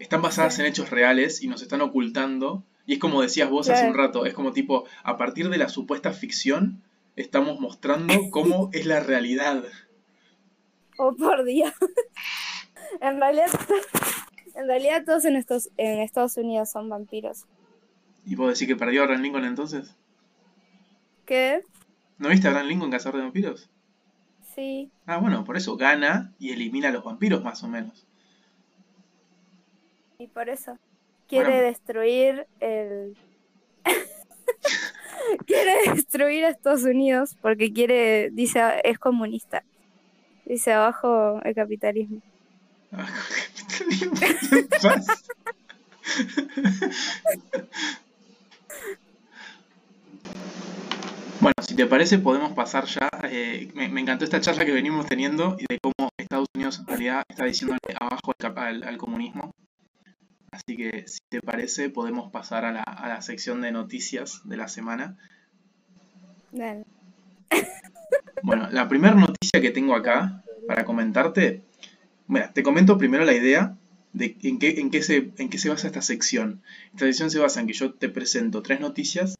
[0.00, 3.88] Están basadas en hechos reales y nos están ocultando y es como decías vos hace
[3.88, 6.82] un rato, es como tipo, a partir de la supuesta ficción,
[7.16, 9.64] estamos mostrando cómo es la realidad.
[10.96, 11.72] Oh, por Dios.
[13.00, 13.50] en realidad,
[14.54, 17.44] en realidad todos en Estados, en Estados Unidos son vampiros.
[18.24, 19.94] ¿Y vos decís que perdió a Abraham Lincoln entonces?
[21.26, 21.62] ¿Qué?
[22.18, 23.68] ¿No viste a Abraham Lincoln cazador de vampiros?
[24.54, 24.90] Sí.
[25.06, 28.06] Ah, bueno, por eso gana y elimina a los vampiros más o menos.
[30.18, 30.78] Y por eso
[31.28, 33.16] quiere destruir el...
[35.46, 39.62] quiere destruir a Estados Unidos porque quiere, dice, es comunista.
[40.44, 42.20] Dice abajo el capitalismo.
[42.92, 43.34] Abajo
[43.90, 45.14] el capitalismo.
[51.40, 53.08] Bueno, si te parece, podemos pasar ya.
[53.24, 56.86] eh, me, me encantó esta charla que venimos teniendo y de cómo Estados Unidos en
[56.86, 59.50] realidad está diciéndole abajo al, cap- al- al comunismo.
[60.56, 64.56] Así que, si te parece, podemos pasar a la, a la sección de noticias de
[64.56, 65.18] la semana.
[66.50, 66.84] Dale.
[68.42, 71.62] Bueno, la primera noticia que tengo acá para comentarte.
[72.26, 73.76] Mira, te comento primero la idea
[74.14, 76.62] de en qué, en qué se, en qué se basa esta sección.
[76.94, 79.36] Esta sección se basa en que yo te presento tres noticias,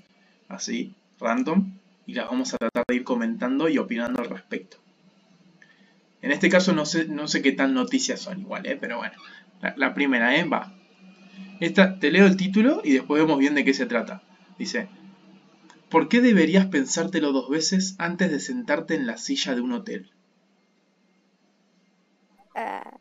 [0.49, 1.73] así, random,
[2.05, 4.77] y las vamos a tratar de ir comentando y opinando al respecto.
[6.21, 8.77] En este caso no sé, no sé qué tan noticias son igual, ¿eh?
[8.79, 9.17] pero bueno.
[9.62, 10.45] La, la primera, ¿eh?
[10.45, 10.75] Va.
[11.61, 14.23] Esta, te leo el título y después vemos bien de qué se trata.
[14.59, 14.89] Dice,
[15.91, 20.11] ¿por qué deberías pensártelo dos veces antes de sentarte en la silla de un hotel?
[22.55, 22.99] Ah,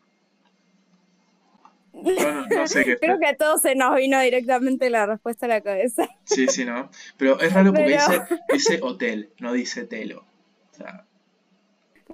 [1.92, 5.46] Yo no, no sé qué Creo que a todos se nos vino directamente la respuesta
[5.46, 6.08] a la cabeza.
[6.24, 6.90] Sí, sí, ¿no?
[7.16, 10.24] Pero es raro porque Pero- dice, dice hotel, no dice telo.
[10.72, 11.06] O sea,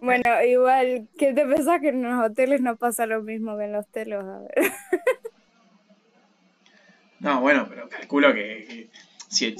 [0.01, 3.73] Bueno, igual, ¿qué te pensás que en los hoteles no pasa lo mismo que en
[3.73, 4.25] los telos?
[4.25, 4.73] A ver.
[7.23, 8.91] No, bueno, pero calculo que, que
[9.29, 9.55] si-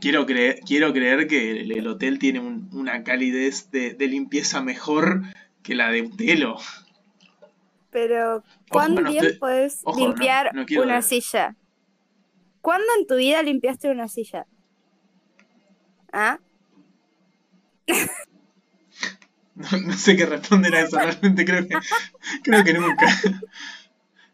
[0.00, 4.60] quiero, creer, quiero creer que el, el hotel tiene un- una calidez de, de limpieza
[4.62, 5.22] mejor
[5.62, 6.58] que la de un telo.
[7.90, 9.38] Pero, ¿cuán bien
[9.84, 11.02] ojo, no- limpiar no una ver.
[11.04, 11.56] silla?
[12.60, 14.46] ¿Cuándo en tu vida limpiaste una silla?
[16.12, 16.38] ¿Ah?
[19.56, 21.78] No, no sé qué responder a eso, realmente creo que,
[22.42, 23.06] creo que nunca.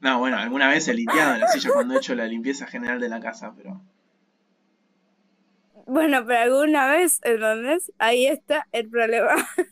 [0.00, 3.08] No, bueno, alguna vez he limpiado la silla cuando he hecho la limpieza general de
[3.08, 3.80] la casa, pero...
[5.86, 7.92] Bueno, pero alguna vez, ¿entendés?
[7.98, 9.34] Ahí está el problema.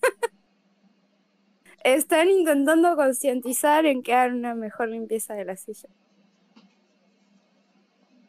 [1.85, 5.89] Están intentando concientizar en que hagan una mejor limpieza de la silla.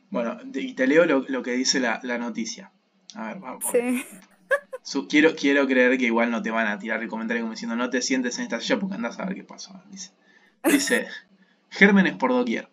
[0.10, 2.72] Bueno, y te leo lo, lo que dice la, la noticia.
[3.16, 3.66] A ver, vamos.
[3.72, 4.04] Sí.
[4.82, 7.76] Su- quiero, quiero creer que igual no te van a tirar el comentario como diciendo
[7.76, 9.82] no te sientes en esta silla porque andás a ver qué pasó.
[9.92, 10.12] Dice,
[10.64, 11.08] dice
[11.70, 12.70] gérmenes por doquier.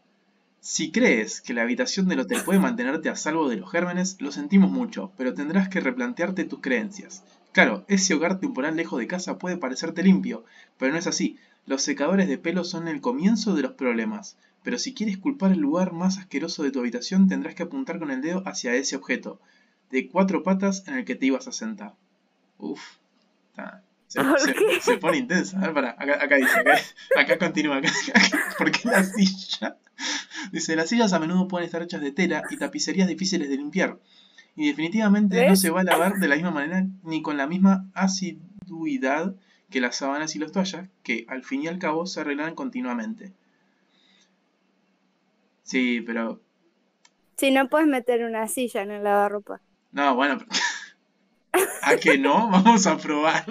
[0.61, 4.32] Si crees que la habitación del hotel puede mantenerte a salvo de los gérmenes, lo
[4.32, 7.22] sentimos mucho, pero tendrás que replantearte tus creencias.
[7.53, 10.44] Claro, ese hogar temporal lejos de casa puede parecerte limpio,
[10.78, 11.38] pero no es así.
[11.66, 14.36] Los secadores de pelo son el comienzo de los problemas.
[14.62, 18.11] Pero si quieres culpar el lugar más asqueroso de tu habitación, tendrás que apuntar con
[18.11, 19.40] el dedo hacia ese objeto,
[19.92, 21.94] de cuatro patas en el que te ibas a sentar.
[22.59, 22.82] Uf.
[23.51, 25.59] está- Se, pone intensa.
[25.59, 26.78] A ver, pará, acá, acá dice, acá,
[27.18, 27.78] acá continúa.
[27.78, 27.90] Acá,
[28.59, 29.76] ¿Por qué la silla?
[30.52, 33.98] Dice, las sillas a menudo pueden estar hechas de tela y tapicerías difíciles de limpiar.
[34.54, 37.90] Y definitivamente no se va a lavar de la misma manera ni con la misma
[37.94, 39.34] asiduidad
[39.70, 43.32] que las sábanas y los toallas, que al fin y al cabo se arreglan continuamente.
[45.62, 46.40] Sí, pero...
[47.36, 49.61] Si no puedes meter una silla en el lavarropa.
[49.92, 50.50] No, bueno, pero-
[51.82, 52.48] ¿A que no?
[52.50, 53.46] Vamos a probar.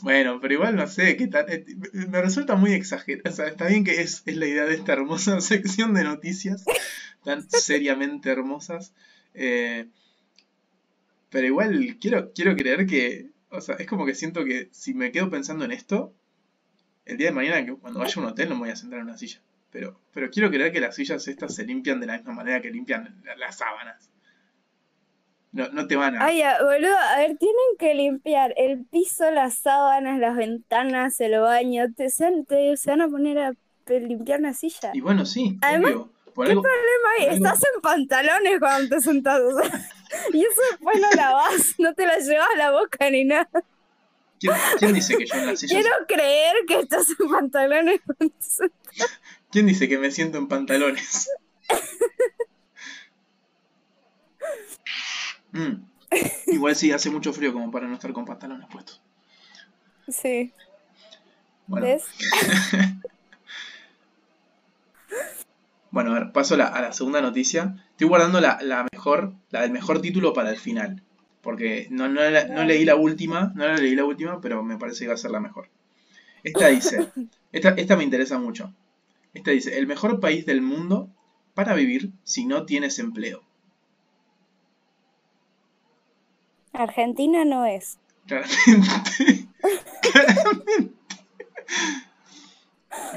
[0.00, 1.46] Bueno, pero igual no sé, qué tal.
[1.50, 3.30] eh, Me resulta muy exagerado.
[3.30, 6.64] O sea, está bien que es, es la idea de esta hermosa sección de noticias,
[7.24, 8.92] tan seriamente hermosas.
[9.34, 9.88] eh,
[11.30, 13.30] pero igual quiero, quiero creer que.
[13.50, 16.12] O sea, es como que siento que si me quedo pensando en esto,
[17.04, 19.06] el día de mañana cuando vaya a un hotel no me voy a sentar en
[19.06, 19.40] una silla.
[19.70, 22.70] Pero, pero quiero creer que las sillas estas se limpian de la misma manera que
[22.70, 24.10] limpian la- las sábanas.
[25.56, 26.24] No, no te van a.
[26.24, 31.86] Ay, boludo, a ver, tienen que limpiar el piso, las sábanas, las ventanas, el baño.
[31.96, 33.52] Te, se, te- se van a poner a
[33.88, 34.90] limpiar una silla.
[34.92, 36.10] Y bueno, sí, Además, obvio.
[36.34, 36.62] Por algo,
[37.18, 39.40] Ay, algo- estás en pantalones cuando te sentás.
[40.34, 43.48] y eso después no lavas, no te la llevas a la boca ni nada.
[44.38, 45.80] ¿quién, quién dice que yo en las sillas...
[45.82, 49.20] Quiero creer que estás en pantalones cuando te sentás.
[49.50, 51.30] ¿Quién dice que me siento en pantalones?
[55.56, 55.86] Mm.
[56.50, 59.00] Igual sí, hace mucho frío como para no estar con pantalones puestos.
[60.08, 60.52] Sí,
[61.66, 62.04] Bueno, ¿ves?
[65.90, 67.74] bueno a ver, paso a la, a la segunda noticia.
[67.90, 71.02] Estoy guardando la, la mejor, la del mejor título para el final.
[71.40, 74.78] Porque no, no, la- no leí la última, no la leí la última, pero me
[74.78, 75.68] parece que va a ser la mejor.
[76.44, 77.10] Esta dice,
[77.52, 78.74] esta, esta me interesa mucho.
[79.34, 81.10] Esta dice, el mejor país del mundo
[81.54, 83.44] para vivir si no tienes empleo.
[86.82, 87.98] Argentina no es.
[88.26, 89.48] Claramente.
[90.12, 90.92] Claramente.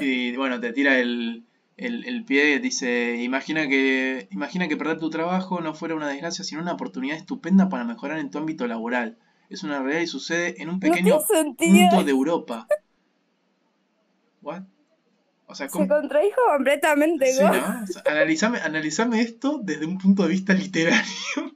[0.00, 1.44] Y bueno, te tira el,
[1.76, 6.44] el, el pie, dice, imagina que, imagina que perder tu trabajo no fuera una desgracia,
[6.44, 9.18] sino una oportunidad estupenda para mejorar en tu ámbito laboral.
[9.48, 12.68] Es una realidad y sucede en un pequeño punto de Europa.
[14.42, 14.62] ¿What?
[15.46, 17.32] O sea, Se contradijo completamente.
[17.32, 17.52] Sí, ¿no?
[17.52, 17.82] ¿no?
[17.82, 21.49] O sea, analizame, analizame esto desde un punto de vista literario.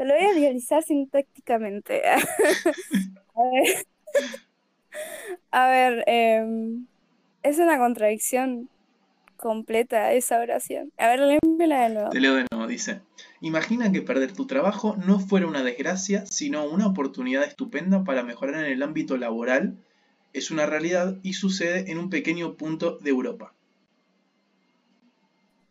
[0.00, 2.00] Te lo voy a analizar sintácticamente.
[3.34, 3.86] a ver,
[5.50, 6.86] a ver em,
[7.42, 8.70] es una contradicción
[9.36, 10.90] completa esa oración.
[10.96, 12.08] A ver, léemela de nuevo.
[12.08, 13.02] Te leo de nuevo, dice.
[13.42, 18.64] Imagina que perder tu trabajo no fuera una desgracia, sino una oportunidad estupenda para mejorar
[18.64, 19.76] en el ámbito laboral.
[20.32, 23.52] Es una realidad y sucede en un pequeño punto de Europa.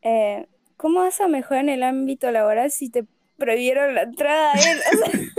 [0.03, 0.45] Eh,
[0.77, 3.07] ¿Cómo vas a mejorar en el ámbito laboral si te
[3.39, 4.79] prohibieron la entrada a él?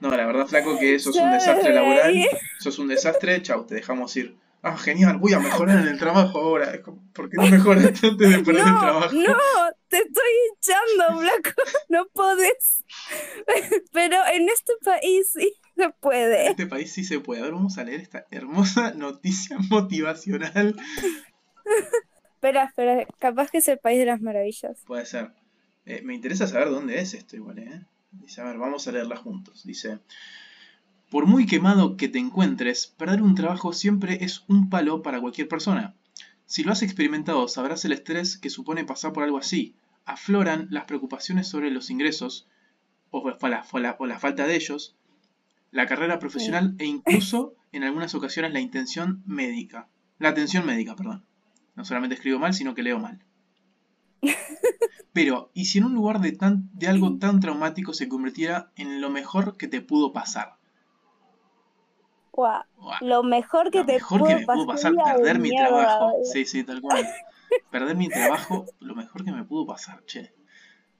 [0.00, 2.16] no, la verdad, flaco, que eso es un desastre laboral.
[2.58, 3.42] Eso es un desastre.
[3.42, 4.36] Chau, te dejamos ir
[4.66, 6.72] ah, genial, voy a mejorar en el trabajo ahora.
[7.12, 9.14] ¿Por qué no mejoras antes de perder el trabajo?
[9.14, 9.36] No,
[9.88, 11.50] te estoy echando, Blanco,
[11.88, 12.84] no podés.
[13.92, 16.46] Pero en este país sí se puede.
[16.46, 17.42] En este país sí se puede.
[17.42, 20.76] Ahora vamos a leer esta hermosa noticia motivacional.
[22.34, 24.82] espera, espera, capaz que es el país de las maravillas.
[24.86, 25.30] Puede ser.
[25.86, 27.86] Eh, me interesa saber dónde es esto igual, ¿eh?
[28.10, 29.64] Dice, a ver, vamos a leerla juntos.
[29.64, 30.00] Dice,
[31.10, 35.46] por muy quemado que te encuentres, perder un trabajo siempre es un palo para cualquier
[35.48, 35.94] persona.
[36.44, 39.76] Si lo has experimentado, sabrás el estrés que supone pasar por algo así.
[40.04, 42.48] Afloran las preocupaciones sobre los ingresos,
[43.10, 44.96] o la, falta de ellos,
[45.70, 49.88] la carrera profesional e incluso en algunas ocasiones la intención médica.
[50.18, 51.24] La atención médica, perdón.
[51.76, 53.22] No solamente escribo mal, sino que leo mal.
[55.16, 59.00] Pero, ¿y si en un lugar de, tan, de algo tan traumático se convirtiera en
[59.00, 60.58] lo mejor que te pudo pasar?
[63.00, 66.12] Lo mejor que, te, mejor que me pudo pasar, perder mi trabajo.
[66.30, 67.08] Sí, sí, tal cual.
[67.70, 70.34] perder mi trabajo, lo mejor que me pudo pasar, che.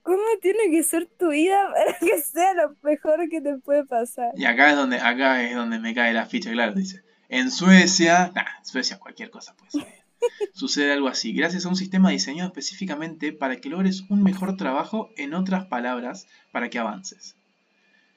[0.01, 4.31] ¿Cómo tiene que ser tu vida para que sea lo mejor que te puede pasar?
[4.35, 7.03] Y acá es donde, acá es donde me cae la ficha, claro, dice.
[7.29, 10.06] En Suecia, nah, en Suecia cualquier cosa puede ser.
[10.53, 15.09] Sucede algo así, gracias a un sistema diseñado específicamente para que logres un mejor trabajo,
[15.17, 17.35] en otras palabras, para que avances.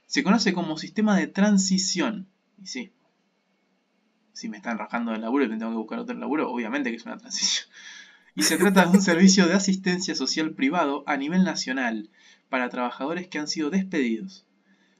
[0.06, 2.28] Se conoce como sistema de transición.
[2.60, 2.92] Y sí,
[4.32, 7.04] si me están rajando del laburo y tengo que buscar otro laburo, obviamente que es
[7.04, 7.66] una transición.
[8.34, 12.10] Y se trata de un servicio de asistencia social privado a nivel nacional
[12.48, 14.46] para trabajadores que han sido despedidos.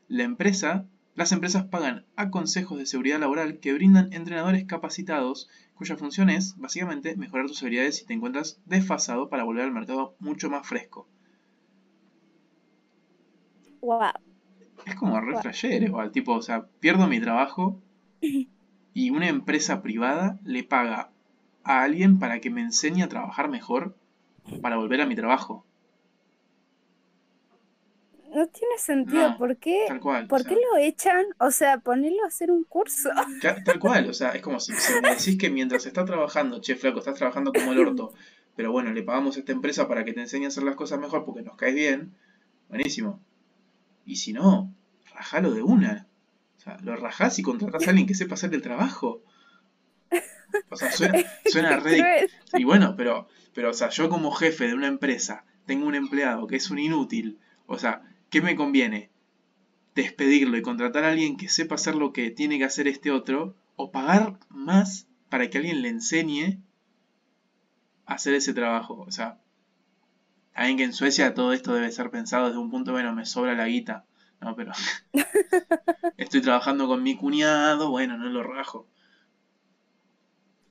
[0.09, 0.84] La empresa,
[1.20, 6.56] las empresas pagan a consejos de seguridad laboral que brindan entrenadores capacitados cuya función es,
[6.56, 11.06] básicamente, mejorar tus habilidades si te encuentras desfasado para volver al mercado mucho más fresco.
[13.82, 14.12] Wow.
[14.86, 15.34] Es como re
[15.84, 17.78] igual, tipo, o sea, pierdo mi trabajo
[18.94, 21.10] y una empresa privada le paga
[21.64, 23.94] a alguien para que me enseñe a trabajar mejor
[24.62, 25.66] para volver a mi trabajo.
[28.34, 29.36] No tiene sentido.
[29.38, 29.86] ¿Por qué,
[30.28, 31.26] ¿por qué lo echan?
[31.38, 33.10] O sea, ponerlo a hacer un curso.
[33.64, 34.72] Tal cual, o sea, es como si,
[35.02, 38.12] me decís que mientras estás trabajando, che, flaco, estás trabajando como el orto,
[38.54, 41.00] pero bueno, le pagamos a esta empresa para que te enseñe a hacer las cosas
[41.00, 42.14] mejor porque nos caes bien,
[42.68, 43.20] buenísimo.
[44.04, 44.72] Y si no,
[45.12, 46.06] rajalo de una.
[46.58, 49.22] O sea, lo rajás y contratás a alguien que sepa hacer el trabajo.
[50.68, 51.82] O sea, suena, suena
[52.54, 56.46] Y bueno, pero, pero, o sea, yo como jefe de una empresa tengo un empleado
[56.46, 57.38] que es un inútil.
[57.66, 59.10] O sea, ¿qué me conviene?
[59.94, 63.54] Despedirlo y contratar a alguien que sepa hacer lo que tiene que hacer este otro.
[63.76, 66.60] O pagar más para que alguien le enseñe
[68.06, 69.04] a hacer ese trabajo.
[69.06, 69.38] O sea,
[70.54, 73.54] también que en Suecia todo esto debe ser pensado desde un punto, bueno, me sobra
[73.54, 74.04] la guita.
[74.40, 74.72] No, pero
[76.16, 78.86] estoy trabajando con mi cuñado, bueno, no lo rajo.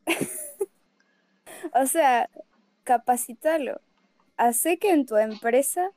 [1.74, 2.30] o sea,
[2.84, 3.82] capacítalo.
[4.38, 5.91] Hace que en tu empresa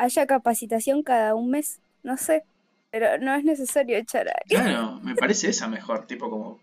[0.00, 2.44] haya capacitación cada un mes, no sé,
[2.90, 4.62] pero no es necesario echar a alguien.
[4.62, 6.60] Claro, me parece esa mejor, tipo como,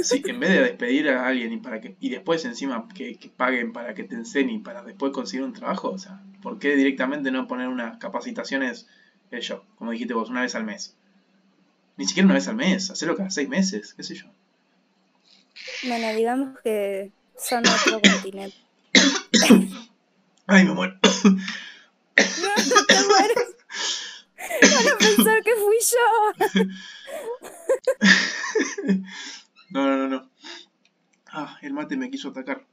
[0.00, 3.28] sí, en vez de despedir a alguien y para que y después encima que, que
[3.28, 7.30] paguen para que te enseñen para después conseguir un trabajo, o sea, ¿por qué directamente
[7.30, 8.86] no poner unas capacitaciones
[9.40, 10.94] yo, como dijiste vos, una vez al mes.
[11.96, 14.26] Ni siquiera una vez al mes, hacerlo cada seis meses, qué sé yo.
[15.84, 18.56] Bueno, digamos que son otro continente.
[20.46, 20.98] Ay, me muero.
[21.24, 22.85] No, no te mueres.
[24.38, 26.06] Van a pensar que fui yo.
[29.70, 30.30] No, no, no, no.
[31.26, 32.66] Ah, el mate me quiso atacar.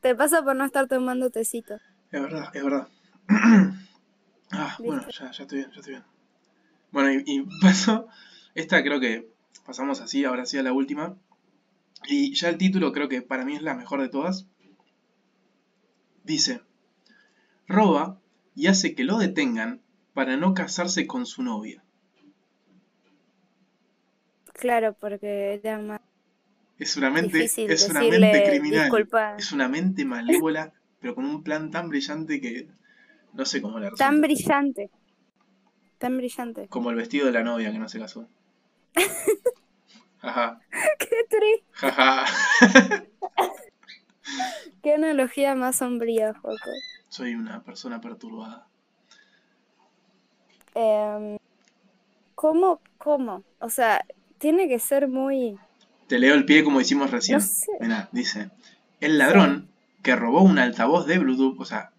[0.00, 1.74] Te pasa por no estar tomando tecito.
[2.10, 2.88] Es verdad, es verdad.
[4.52, 6.04] Ah, bueno, ya, ya estoy bien, ya estoy bien.
[6.92, 8.06] Bueno, y, y pasó,
[8.54, 9.28] esta creo que
[9.66, 11.16] pasamos así, ahora sí a la última.
[12.06, 14.46] Y ya el título creo que para mí es la mejor de todas.
[16.22, 16.62] Dice,
[17.66, 18.20] roba
[18.56, 19.82] y hace que lo detengan
[20.14, 21.84] para no casarse con su novia.
[24.54, 26.00] Claro, porque más
[26.78, 28.90] es una mente, es una mente criminal.
[29.38, 32.68] Es una mente malévola, pero con un plan tan brillante que
[33.32, 34.90] No sé cómo le Tan brillante.
[35.98, 36.68] Tan brillante.
[36.68, 38.28] Como el vestido de la novia que no se casó.
[40.20, 40.60] Ajá,
[40.98, 41.64] Qué triste.
[41.72, 42.24] jaja.
[44.82, 46.70] Qué analogía más sombría, Joco.
[47.16, 48.66] Soy una persona perturbada.
[50.74, 51.38] Em,
[52.34, 52.82] ¿Cómo?
[52.98, 53.42] ¿Cómo?
[53.58, 54.04] O sea,
[54.36, 55.58] tiene que ser muy...
[56.08, 57.38] Te leo el pie como hicimos recién.
[57.38, 57.72] No sé.
[57.80, 58.50] Mira, dice,
[59.00, 59.70] el ladrón
[60.02, 61.90] que robó un altavoz de Bluetooth, o sea,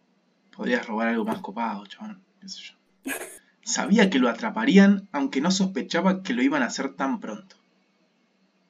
[0.56, 3.12] podrías robar algo más copado, chabón, qué sé yo.
[3.64, 7.56] Sabía que lo atraparían, aunque no sospechaba que lo iban a hacer tan pronto.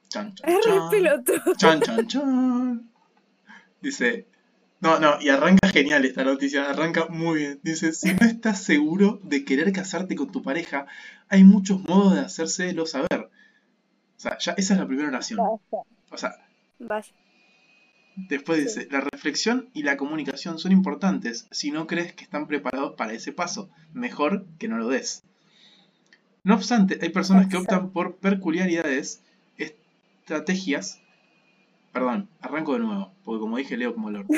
[0.08, 0.90] Chan, chan, Es re chan.
[0.90, 1.56] pelotudo.
[1.58, 2.92] Chan, chan, chan.
[3.82, 4.28] Dice,
[4.80, 7.60] no, no, y arranca genial esta noticia, arranca muy bien.
[7.64, 10.86] Dice, si no estás seguro de querer casarte con tu pareja,
[11.30, 13.30] hay muchos modos de hacérselo saber.
[14.18, 15.40] O sea, ya esa es la primera oración.
[15.40, 16.32] O sea,
[16.80, 17.12] vaya.
[18.16, 18.64] después Sí.
[18.66, 23.14] dice, la reflexión y la comunicación son importantes si no crees que están preparados para
[23.14, 23.70] ese paso.
[23.94, 25.24] Mejor que no lo des.
[26.44, 29.22] No obstante, hay personas que optan por peculiaridades,
[29.58, 31.02] estrategias.
[31.92, 34.34] Perdón, arranco de nuevo, porque como dije, leo como el orto.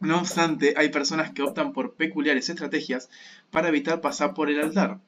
[0.00, 3.10] No obstante, hay personas que optan por peculiares estrategias
[3.50, 5.00] para evitar pasar por el altar.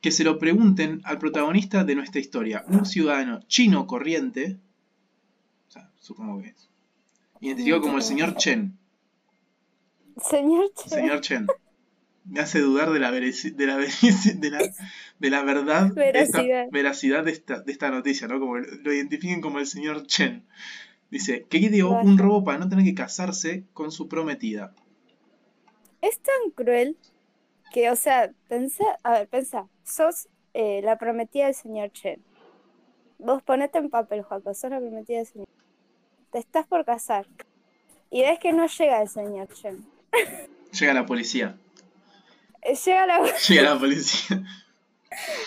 [0.00, 4.58] Que se lo pregunten al protagonista de nuestra historia, un ciudadano chino corriente,
[5.68, 6.68] o sea, supongo que es,
[7.40, 8.76] identificado como el señor Chen.
[10.28, 10.88] Señor Che.
[10.88, 11.46] Señor Chen.
[12.24, 14.58] Me hace dudar de la, de la, de la,
[15.18, 16.66] de la verdad, de esta, Veracidad.
[16.72, 18.40] veracidad de esta, de esta noticia, ¿no?
[18.40, 20.44] Como lo identifiquen como el señor Chen.
[21.10, 24.74] Dice, que ideó un robo para no tener que casarse con su prometida.
[26.00, 26.96] Es tan cruel
[27.72, 32.22] que, o sea, pensá, a ver, pensá, sos eh, la prometida del señor Chen.
[33.18, 35.48] Vos ponete en papel, Joaco, sos la prometida del señor.
[36.32, 37.26] Te estás por casar.
[38.10, 39.84] Y ves que no llega el señor Chen.
[40.72, 41.56] Llega la policía.
[42.62, 44.42] Eh, Llega la Llega la policía.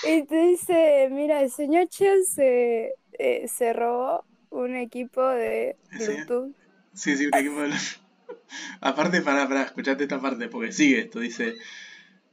[0.07, 5.77] y te dice, mira, el señor Chen se, eh, se robó un equipo de.
[5.93, 6.53] Bluetooth.
[6.93, 7.71] Sí, sí, un equipo de...
[8.81, 11.57] Aparte, para, para, escuchate esta parte, porque sigue esto, dice...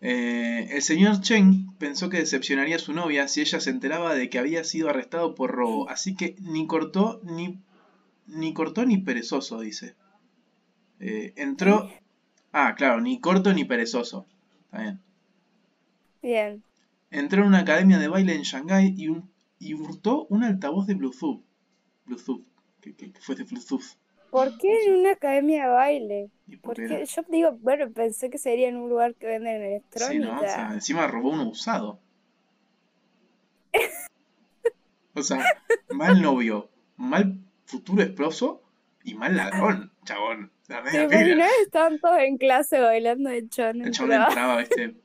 [0.02, 4.30] eh, el señor Chen pensó que decepcionaría a su novia si ella se enteraba de
[4.30, 7.60] que había sido arrestado por robo, así que ni cortó ni,
[8.26, 9.96] ni cortó ni perezoso, dice.
[11.00, 11.88] Eh, entró...
[12.52, 14.26] Ah, claro, ni corto ni perezoso.
[14.66, 15.00] Está bien.
[16.22, 16.62] Bien.
[17.10, 20.94] Entró en una academia de baile en Shanghái y, un- y hurtó un altavoz de
[20.94, 21.42] Bluetooth.
[22.06, 22.44] Bluetooth,
[22.80, 23.82] que, que- que fue de Bluetooth.
[24.30, 26.30] ¿Por qué en una academia de baile?
[26.62, 30.26] Porque yo digo, bueno, pensé que sería en un lugar que venden Sí, electrónica.
[30.34, 30.36] ¿no?
[30.40, 32.00] O sea, encima robó uno usado.
[35.14, 35.42] O sea,
[35.90, 38.62] mal novio, mal futuro esposo
[39.02, 40.50] y mal ladrón, chabón.
[40.68, 41.50] La ¿Te imaginas?
[41.62, 43.80] Estaban todos en clase bailando de chon.
[43.82, 44.96] El chabón entraba, viste.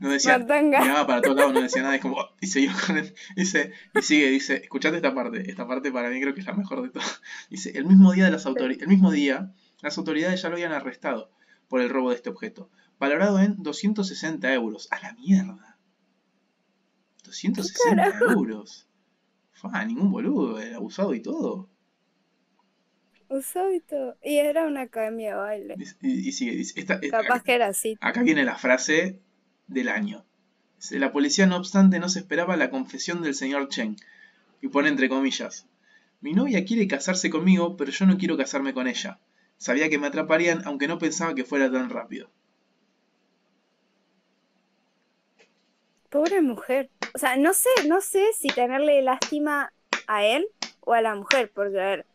[0.00, 0.34] No decía,
[0.80, 3.14] miraba para todos lados, no decía nada, es como, "Oh", y seguía con él.
[3.34, 6.52] Dice, y sigue, dice, escuchate esta parte, esta parte para mí creo que es la
[6.54, 7.20] mejor de todas.
[7.50, 10.72] Dice, el mismo día de las autori- el mismo día, las autoridades ya lo habían
[10.72, 11.30] arrestado
[11.68, 12.70] por el robo de este objeto,
[13.00, 14.86] valorado en 260 euros.
[14.92, 15.76] A la mierda.
[17.24, 18.86] 260 euros.
[19.52, 21.68] Fa, ningún boludo, era abusado y todo.
[23.28, 24.16] Usó y todo.
[24.22, 25.74] Y era una academia de baile.
[26.00, 27.96] Y, y sigue, dice, esta, esta- Capaz que era así.
[28.00, 29.20] Acá viene la frase
[29.68, 30.24] del año.
[30.90, 33.96] La policía, no obstante, no se esperaba la confesión del señor Chen.
[34.60, 35.66] Y pone entre comillas.
[36.20, 39.20] Mi novia quiere casarse conmigo, pero yo no quiero casarme con ella.
[39.56, 42.30] Sabía que me atraparían, aunque no pensaba que fuera tan rápido.
[46.10, 46.90] Pobre mujer.
[47.14, 49.72] O sea, no sé, no sé si tenerle lástima
[50.06, 50.48] a él
[50.80, 52.06] o a la mujer, porque a ver.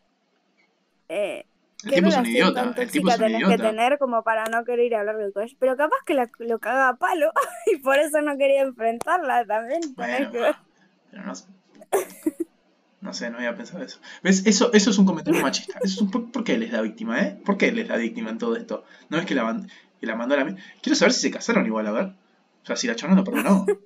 [1.08, 1.46] Eh,
[1.84, 4.64] ¿Qué tipo es un idiota, el tipo es un tenés que tener como para no
[4.64, 5.56] querer ir a hablar con ella?
[5.58, 7.30] Pero capaz que la, lo cagaba a palo
[7.72, 9.80] y por eso no quería enfrentarla también.
[9.94, 10.52] Bueno, que
[11.10, 11.46] pero no sé.
[13.00, 14.00] No sé, no había pensado eso.
[14.22, 14.46] ¿Ves?
[14.46, 15.78] Eso, eso es un comentario machista.
[15.82, 17.38] Eso es un- ¿por, por qué él es la víctima, eh?
[17.44, 18.84] ¿Por qué él es la víctima en todo esto?
[19.10, 19.60] ¿No es que la,
[20.00, 20.56] que la mandó a la...
[20.82, 22.04] Quiero saber si se casaron igual, a ver.
[22.62, 23.66] O sea, si la chona no perdonó.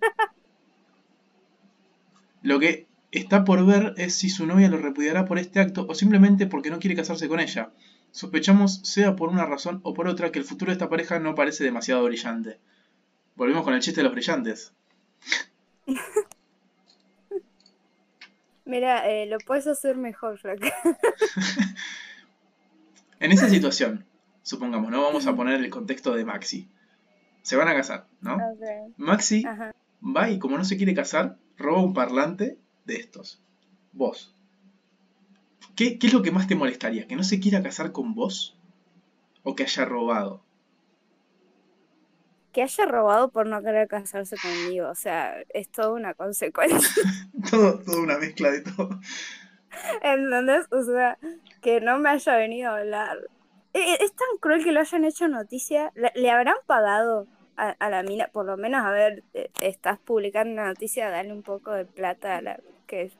[2.42, 5.94] Lo que está por ver es si su novia lo repudiará por este acto o
[5.94, 7.70] simplemente porque no quiere casarse con ella.
[8.10, 11.34] Sospechamos, sea por una razón o por otra, que el futuro de esta pareja no
[11.34, 12.58] parece demasiado brillante.
[13.36, 14.72] Volvemos con el chiste de los brillantes.
[18.64, 20.72] Mira, eh, lo puedes hacer mejor, Flaca.
[23.20, 24.06] En esa situación,
[24.42, 26.68] supongamos, no vamos a poner el contexto de Maxi.
[27.42, 28.38] Se van a casar, ¿no?
[28.96, 29.74] Maxi Ajá.
[30.00, 33.40] va y como no se quiere casar, roba un parlante de estos.
[33.92, 34.34] Vos.
[35.76, 37.06] ¿Qué, qué es lo que más te molestaría?
[37.06, 38.58] ¿Que no se quiera casar con vos?
[39.44, 40.42] ¿O que haya robado?
[42.52, 44.88] que haya robado por no querer casarse conmigo.
[44.88, 47.04] O sea, es toda una consecuencia.
[47.50, 48.98] todo, toda una mezcla de todo.
[50.02, 50.66] ¿Entendés?
[50.72, 51.18] O sea,
[51.60, 53.18] que no me haya venido a hablar.
[53.74, 55.92] E, e, es tan cruel que lo hayan hecho noticia.
[55.94, 60.66] Le, habrán pagado a, la mina, por lo menos, a ver, eh, estás publicando una
[60.66, 63.12] noticia, dale un poco de plata a la que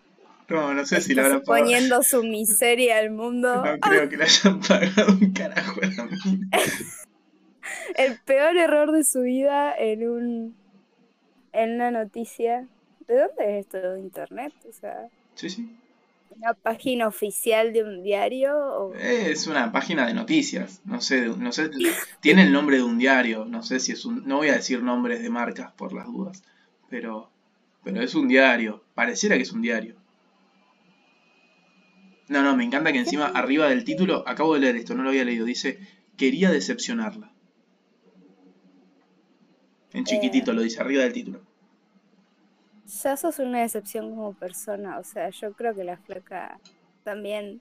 [0.49, 1.65] no, no sé si le habrán pagado.
[1.65, 3.65] Poniendo su miseria al mundo.
[3.65, 6.49] No creo que le hayan pagado un carajo a la mina.
[7.97, 10.57] El peor error de su vida en un
[11.53, 12.67] en una noticia.
[13.07, 13.93] ¿De dónde es esto?
[13.93, 14.53] ¿De internet?
[14.69, 15.09] O sea.
[15.35, 15.71] Sí, sí
[16.39, 18.95] una página oficial de un diario?
[18.95, 21.71] Es una página de noticias, no sé, no sé,
[22.21, 24.83] tiene el nombre de un diario, no sé si es un, no voy a decir
[24.83, 26.43] nombres de marcas por las dudas,
[26.89, 27.31] pero,
[27.83, 29.95] pero es un diario, pareciera que es un diario.
[32.27, 35.11] No, no, me encanta que encima arriba del título, acabo de leer esto, no lo
[35.11, 35.79] había leído, dice,
[36.17, 37.31] quería decepcionarla.
[39.93, 40.55] En chiquitito eh.
[40.55, 41.49] lo dice, arriba del título
[42.89, 44.99] ya sos una decepción como persona.
[44.99, 46.59] O sea, yo creo que la flaca
[47.05, 47.61] también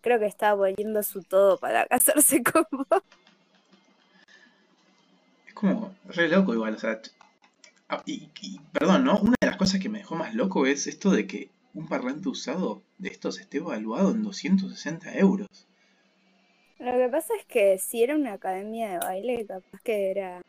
[0.00, 3.02] creo que está volviendo su todo para casarse con vos.
[5.46, 7.00] Es como re loco igual, o sea.
[7.90, 8.28] Ah, y,
[8.72, 9.18] perdón, ¿no?
[9.18, 12.28] Una de las cosas que me dejó más loco es esto de que un parlante
[12.28, 15.48] usado de estos esté evaluado en 260 euros.
[16.78, 20.40] Lo que pasa es que si era una academia de baile, capaz que era,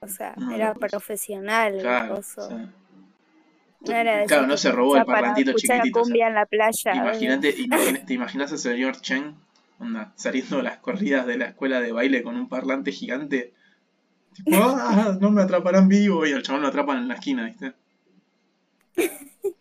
[0.00, 1.78] o sea, era profesional.
[1.80, 2.20] Claro,
[4.26, 6.02] claro, no se robó el parlantito chiquitito.
[6.04, 6.94] en la playa.
[6.94, 7.52] Imagínate,
[8.06, 9.36] ¿Te imaginas al señor Chen
[9.78, 13.54] onda, saliendo de las corridas de la escuela de baile con un parlante gigante?
[14.44, 15.16] Tipo, ¡ah!
[15.20, 17.74] No me atraparán vivo y al chabón lo atrapan en la esquina, ¿viste?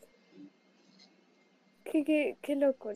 [1.83, 2.93] qué, qué, qué loco.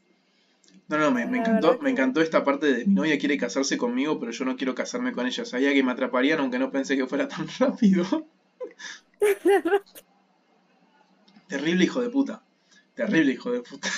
[0.87, 4.19] No, no, me, me encantó, me encantó esta parte de mi novia quiere casarse conmigo,
[4.19, 5.45] pero yo no quiero casarme con ella.
[5.45, 8.27] Sabía que me atraparían aunque no pensé que fuera tan rápido.
[11.47, 12.43] Terrible hijo de puta.
[12.93, 13.89] Terrible hijo de puta.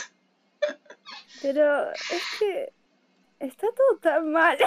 [1.41, 2.73] Pero es que
[3.39, 4.57] está todo tan mal.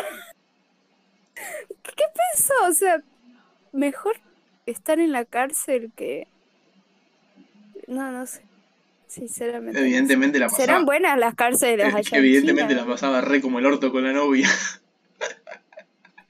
[2.16, 2.54] ¿Qué pensó?
[2.68, 3.02] O sea,
[3.72, 4.16] mejor
[4.66, 6.26] estar en la cárcel que...
[7.86, 8.42] No, no sé.
[9.06, 9.78] Sinceramente.
[9.80, 10.64] Evidentemente la pasaba.
[10.64, 12.18] Serán buenas las cárceles allá.
[12.18, 14.48] Evidentemente la pasaba re como el orto con la novia.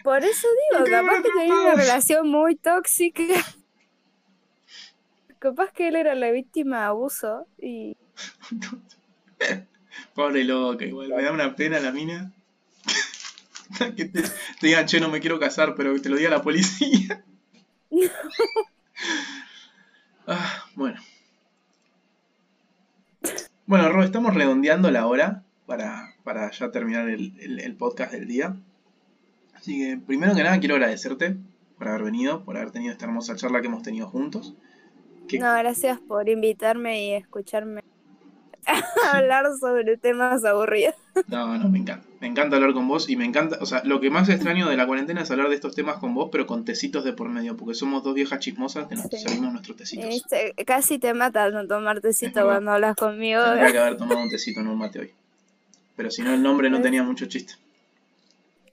[0.05, 3.25] Por eso digo, capaz que tenía una relación muy tóxica.
[5.39, 7.97] Capaz que él era la víctima de abuso y.
[10.15, 11.09] Pobre loca, igual.
[11.09, 12.33] Me da una pena la mina.
[13.97, 14.23] que te,
[14.63, 17.25] digan, che, no me quiero casar, pero que te lo diga la policía.
[20.27, 21.01] ah, bueno.
[23.67, 28.57] Bueno, Ro, estamos redondeando la hora para, para ya terminar el, el, podcast del día.
[29.55, 31.37] Así que, primero que nada, quiero agradecerte
[31.77, 34.55] por haber venido, por haber tenido esta hermosa charla que hemos tenido juntos.
[35.33, 37.83] No, gracias por invitarme y escucharme
[39.13, 40.95] hablar sobre temas aburridos.
[41.29, 42.07] No, no, me encanta.
[42.21, 44.77] Me encanta hablar con vos y me encanta, o sea, lo que más extraño de
[44.77, 47.57] la cuarentena es hablar de estos temas con vos, pero con tecitos de por medio,
[47.57, 50.23] porque somos dos viejas chismosas que nos servimos nuestros tecitos.
[50.67, 53.43] casi te mata no tomar tecito cuando hablas conmigo.
[53.43, 55.11] Tendría que haber tomado un tecito, no un mate hoy.
[55.95, 57.55] Pero si no, el nombre no tenía mucho chiste.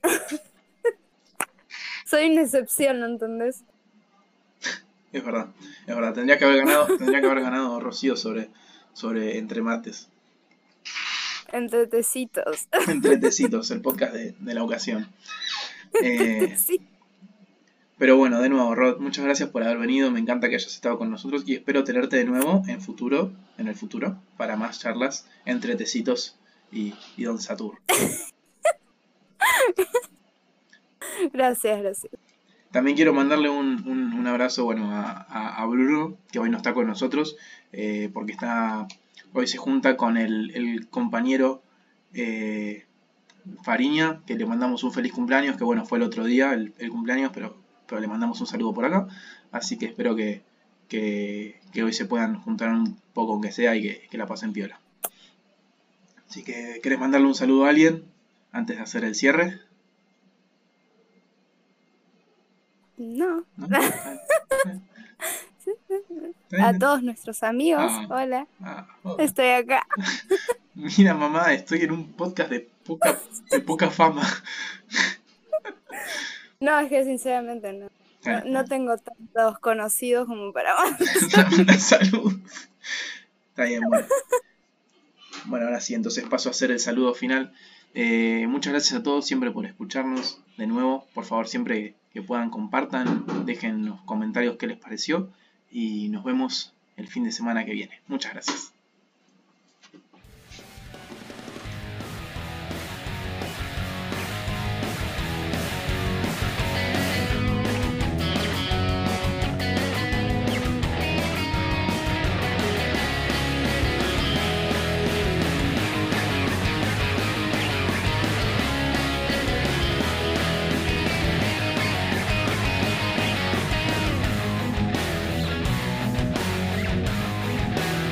[2.05, 3.63] Soy una excepción, ¿no entendés?
[5.11, 5.47] Es verdad,
[5.85, 6.13] es verdad.
[6.13, 8.49] Tendría que haber ganado, tendría que haber ganado Rocío sobre,
[8.93, 10.09] sobre Entre Mates.
[11.51, 12.67] Entre Tecitos.
[12.87, 15.07] Entre Tecitos, el podcast de, la ocasión.
[16.01, 16.81] Eh, sí.
[17.97, 20.09] Pero bueno, de nuevo, Rod, muchas gracias por haber venido.
[20.11, 23.67] Me encanta que hayas estado con nosotros y espero tenerte de nuevo en futuro, en
[23.67, 26.37] el futuro, para más charlas entre Tecitos
[26.71, 27.79] y, y Don Satur.
[31.33, 32.11] gracias, gracias.
[32.73, 37.37] También quiero mandarle un, un, abrazo bueno, a, Bruno, que hoy no está con nosotros,
[37.73, 38.87] eh, porque está
[39.33, 41.61] hoy se junta con el, compañero
[42.13, 42.85] eh,
[43.63, 47.31] Fariña, que le mandamos un feliz cumpleaños, que bueno, fue el otro día el, cumpleaños,
[47.33, 47.57] pero,
[47.87, 49.07] pero le mandamos un saludo por acá.
[49.51, 50.43] Así que espero que,
[50.87, 54.79] que, hoy se puedan juntar un poco, aunque sea, y que, que la pasen piola.
[56.29, 58.05] Así que, ¿querés mandarle un saludo a alguien
[58.51, 59.59] antes de hacer el cierre?
[62.97, 63.43] No.
[66.59, 68.07] A todos nuestros amigos, ah.
[68.09, 68.47] hola.
[68.61, 68.87] Ah,
[69.19, 69.85] estoy acá.
[70.75, 73.19] Mira, mamá, estoy en un podcast de poca,
[73.49, 74.23] de poca fama.
[76.59, 77.89] No, es que sinceramente no.
[78.45, 80.75] No, tengo tantos conocidos como para
[81.77, 82.39] salud.
[83.49, 84.07] Está bien, bueno.
[85.45, 87.53] Bueno, ahora sí, entonces paso a hacer el saludo final
[87.95, 90.39] Eh, muchas gracias a todos siempre por escucharnos.
[90.57, 95.29] De nuevo, por favor, siempre que puedan compartan, dejen los comentarios qué les pareció
[95.73, 97.99] y nos vemos el fin de semana que viene.
[98.07, 98.72] Muchas gracias.